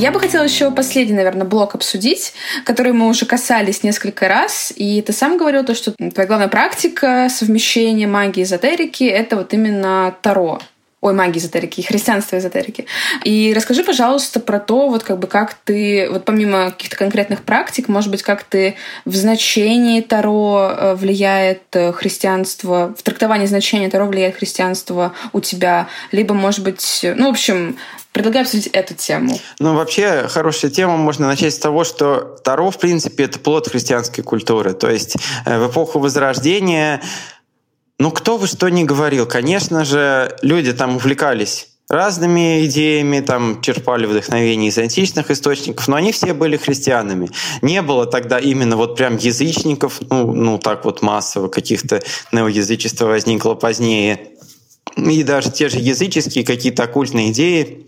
[0.00, 2.32] Я бы хотела еще последний, наверное, блок обсудить,
[2.64, 4.72] который мы уже касались несколько раз.
[4.74, 9.52] И ты сам говорил то, что твоя главная практика совмещения магии и эзотерики— это вот
[9.52, 10.58] именно Таро.
[11.02, 12.86] Ой, магии эзотерики, христианства эзотерики.
[13.24, 17.88] И расскажи, пожалуйста, про то, вот как бы как ты, вот помимо каких-то конкретных практик,
[17.88, 18.76] может быть, как ты
[19.06, 25.88] в значении Таро э, влияет э, христианство, в трактовании значения Таро влияет христианство у тебя,
[26.12, 27.78] либо, может быть, ну, в общем,
[28.12, 29.38] Предлагаю обсудить эту тему.
[29.60, 30.96] Ну, вообще, хорошая тема.
[30.96, 34.72] Можно начать с того, что Таро, в принципе, это плод христианской культуры.
[34.72, 37.00] То есть э, в эпоху Возрождения
[38.00, 44.06] ну, кто бы что ни говорил, конечно же, люди там увлекались разными идеями, там черпали
[44.06, 47.28] вдохновение из античных источников, но они все были христианами.
[47.60, 52.00] Не было тогда именно вот прям язычников, ну, ну так вот массово, каких-то
[52.32, 54.28] неоязычества возникло позднее.
[54.96, 57.86] И даже те же языческие какие-то оккультные идеи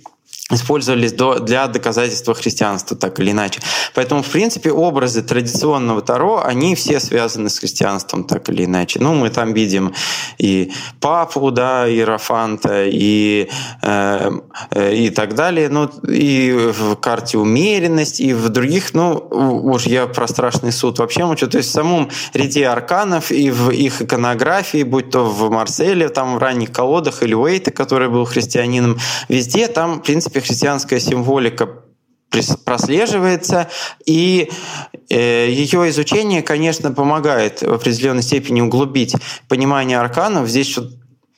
[0.51, 3.61] использовались для доказательства христианства, так или иначе.
[3.95, 8.99] Поэтому, в принципе, образы традиционного Таро, они все связаны с христианством, так или иначе.
[9.01, 9.95] Ну, мы там видим
[10.39, 13.49] и папу, да, и Рафанта, и,
[13.83, 14.31] э,
[14.71, 15.69] э, и так далее.
[15.69, 21.25] Ну, и в карте умеренность, и в других, ну, уж я про страшный суд вообще
[21.25, 21.49] мучу.
[21.49, 26.35] То есть в самом ряде арканов и в их иконографии, будь то в Марселе, там
[26.35, 31.69] в ранних колодах, или Уэйта, который был христианином, везде там, в принципе, христианская символика
[32.65, 33.69] прослеживается,
[34.07, 34.51] и
[35.11, 39.15] э, ее изучение, конечно, помогает в определенной степени углубить
[39.49, 40.49] понимание арканов.
[40.49, 40.79] Здесь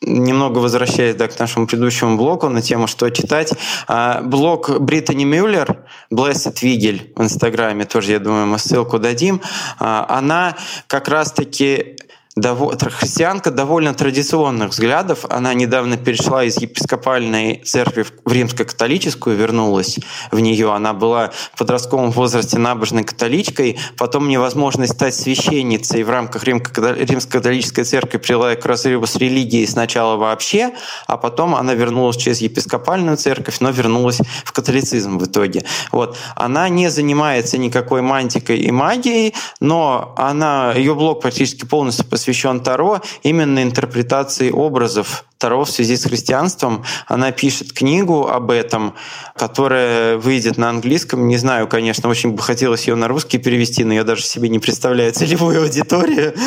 [0.07, 3.53] немного возвращаясь да, к нашему предыдущему блоку на тему, что читать.
[3.87, 9.41] А, блог Британи Мюллер, Blessed Вигель в Инстаграме, тоже, я думаю, мы ссылку дадим,
[9.79, 11.97] а, она как раз-таки
[12.37, 15.25] христианка довольно традиционных взглядов.
[15.31, 20.01] Она недавно перешла из епископальной церкви в римско-католическую, вернулась
[20.33, 20.73] в нее.
[20.73, 23.79] Она была в подростковом возрасте набожной католичкой.
[23.97, 30.73] Потом невозможность стать священницей в рамках римско-католической церкви привела к разрыву с религией сначала вообще,
[31.07, 35.65] а потом она вернулась через епископальную церковь, но вернулась в католицизм в итоге.
[35.93, 36.17] Вот.
[36.35, 42.61] Она не занимается никакой мантикой и магией, но она, ее блог практически полностью посвящен посвящен
[42.61, 46.83] Таро именно интерпретации образов Таро в связи с христианством.
[47.07, 48.95] Она пишет книгу об этом,
[49.37, 51.29] которая выйдет на английском.
[51.29, 54.59] Не знаю, конечно, очень бы хотелось ее на русский перевести, но я даже себе не
[54.59, 56.35] представляю целевую аудиторию.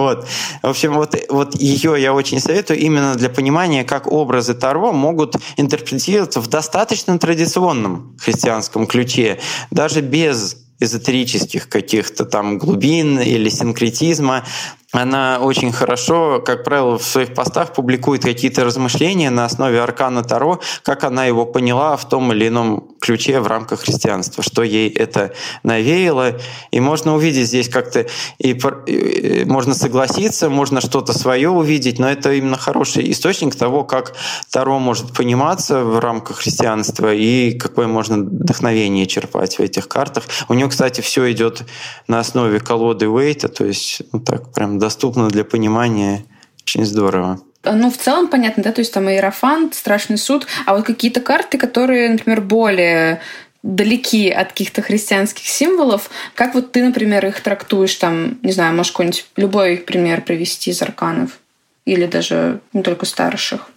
[0.00, 0.26] Вот.
[0.62, 5.36] В общем, вот, вот ее я очень советую именно для понимания, как образы Таро могут
[5.56, 9.38] интерпретироваться в достаточно традиционном христианском ключе,
[9.70, 14.44] даже без эзотерических каких-то там глубин или синкретизма
[14.92, 20.60] она очень хорошо, как правило, в своих постах публикует какие-то размышления на основе аркана Таро,
[20.82, 25.32] как она его поняла в том или ином ключе в рамках христианства, что ей это
[25.62, 26.38] навеяло.
[26.72, 28.06] И можно увидеть здесь как-то,
[28.38, 34.14] и, можно согласиться, можно что-то свое увидеть, но это именно хороший источник того, как
[34.50, 40.24] Таро может пониматься в рамках христианства и какое можно вдохновение черпать в этих картах.
[40.48, 41.62] У нее, кстати, все идет
[42.08, 46.24] на основе колоды Уэйта, то есть ну, так прям доступно для понимания.
[46.62, 47.40] Очень здорово.
[47.62, 51.58] Ну, в целом понятно, да, то есть там Иерофант, Страшный суд, а вот какие-то карты,
[51.58, 53.20] которые, например, более
[53.62, 58.92] далеки от каких-то христианских символов, как вот ты, например, их трактуешь, там, не знаю, можешь
[58.92, 61.38] какой-нибудь любой пример привести из арканов
[61.84, 63.70] или даже не только старших?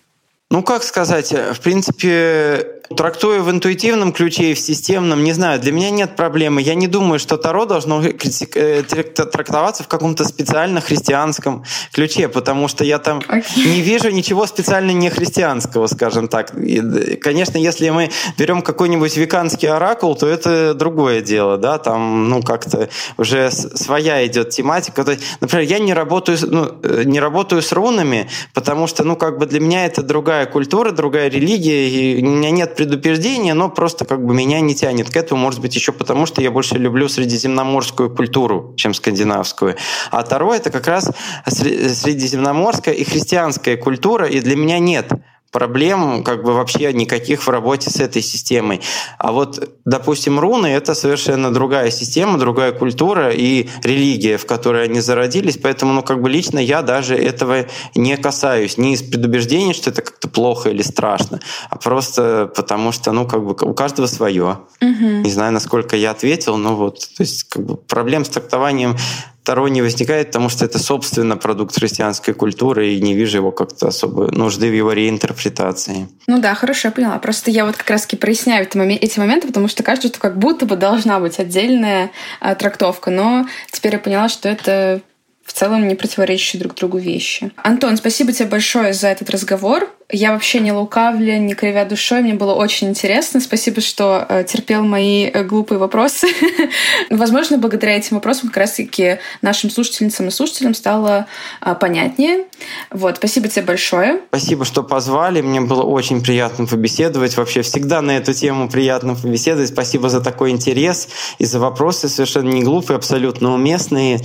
[0.50, 5.72] Ну, как сказать, в принципе, трактую в интуитивном ключе и в системном, не знаю, для
[5.72, 6.62] меня нет проблемы.
[6.62, 12.84] Я не думаю, что Таро должно э, трактоваться в каком-то специально христианском ключе, потому что
[12.84, 13.44] я там okay.
[13.58, 16.54] не вижу ничего специально не христианского, скажем так.
[16.58, 22.42] И, конечно, если мы берем какой-нибудь веканский оракул, то это другое дело, да, там, ну,
[22.42, 25.04] как-то уже своя идет тематика.
[25.04, 29.16] То есть, например, я не работаю, ну, э, не работаю с рунами, потому что, ну,
[29.16, 33.70] как бы для меня это другая культура, другая религия, и у меня нет предупреждение, но
[33.70, 36.78] просто как бы меня не тянет к этому, может быть, еще потому, что я больше
[36.78, 39.76] люблю средиземноморскую культуру, чем скандинавскую.
[40.12, 41.10] А Таро— это как раз
[41.48, 45.12] средиземноморская и христианская культура, и для меня нет
[45.54, 48.82] проблем как бы вообще никаких в работе с этой системой.
[49.20, 55.00] А вот, допустим, руны— это совершенно другая система, другая культура и религия, в которой они
[55.00, 59.92] зародились, поэтому, ну, как бы лично я даже этого не касаюсь, не из предубеждения, что
[59.92, 61.40] это как-то плохо или страшно,
[61.70, 64.60] а просто потому что, ну, как бы у каждого свое.
[64.82, 65.06] Угу.
[65.24, 68.98] Не знаю, насколько я ответил, но вот, то есть, как бы проблем с трактованием
[69.44, 73.90] второй не возникает, потому что это, собственно, продукт христианской культуры, и не вижу его как-то
[73.90, 76.08] особо нужды в его реинтерпретации.
[76.28, 77.20] Ну да, хорошо, я поняла.
[77.20, 80.78] Просто я вот как раз-таки проясняю эти моменты, потому что кажется, что как будто бы
[80.78, 85.02] должна быть отдельная а, трактовка, но теперь я поняла, что это
[85.44, 87.52] в целом не противоречащие друг другу вещи.
[87.58, 89.90] Антон, спасибо тебе большое за этот разговор.
[90.10, 92.22] Я вообще не лукавля, не кривя душой.
[92.22, 93.40] Мне было очень интересно.
[93.40, 96.28] Спасибо, что э, терпел мои э, глупые вопросы.
[97.10, 101.26] Возможно, благодаря этим вопросам как раз-таки нашим слушательницам и слушателям стало
[101.62, 102.46] э, понятнее.
[102.92, 104.20] Вот, спасибо тебе большое.
[104.30, 105.42] Спасибо, что позвали.
[105.42, 107.36] Мне было очень приятно побеседовать.
[107.36, 109.70] Вообще всегда на эту тему приятно побеседовать.
[109.70, 114.20] Спасибо за такой интерес и за вопросы совершенно не глупые, абсолютно уместные.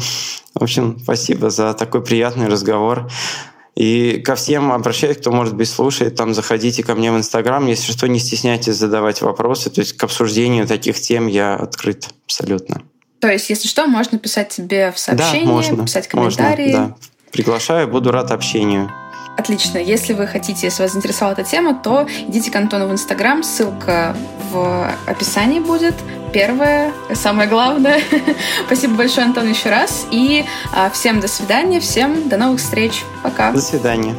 [0.59, 3.09] В общем, спасибо за такой приятный разговор.
[3.77, 7.65] И ко всем обращаюсь, кто, может быть, слушает, там заходите ко мне в Инстаграм.
[7.67, 9.71] Если что, не стесняйтесь задавать вопросы.
[9.71, 12.83] То есть к обсуждению таких тем я открыт абсолютно.
[13.21, 16.73] То есть, если что, можно писать тебе в сообщение, да, можно, писать комментарии.
[16.73, 16.97] Можно, да.
[17.31, 18.91] Приглашаю, буду рад общению.
[19.39, 19.79] Отлично.
[19.79, 23.45] Если вы хотите, если вас заинтересовала эта тема, то идите к Антону в Инстаграм.
[23.45, 24.17] Ссылка
[24.51, 25.95] в описании будет.
[26.33, 28.01] Первое, самое главное.
[28.67, 30.07] Спасибо большое, Антон, еще раз.
[30.11, 33.05] И а, всем до свидания, всем до новых встреч.
[33.23, 33.53] Пока.
[33.53, 34.17] До свидания.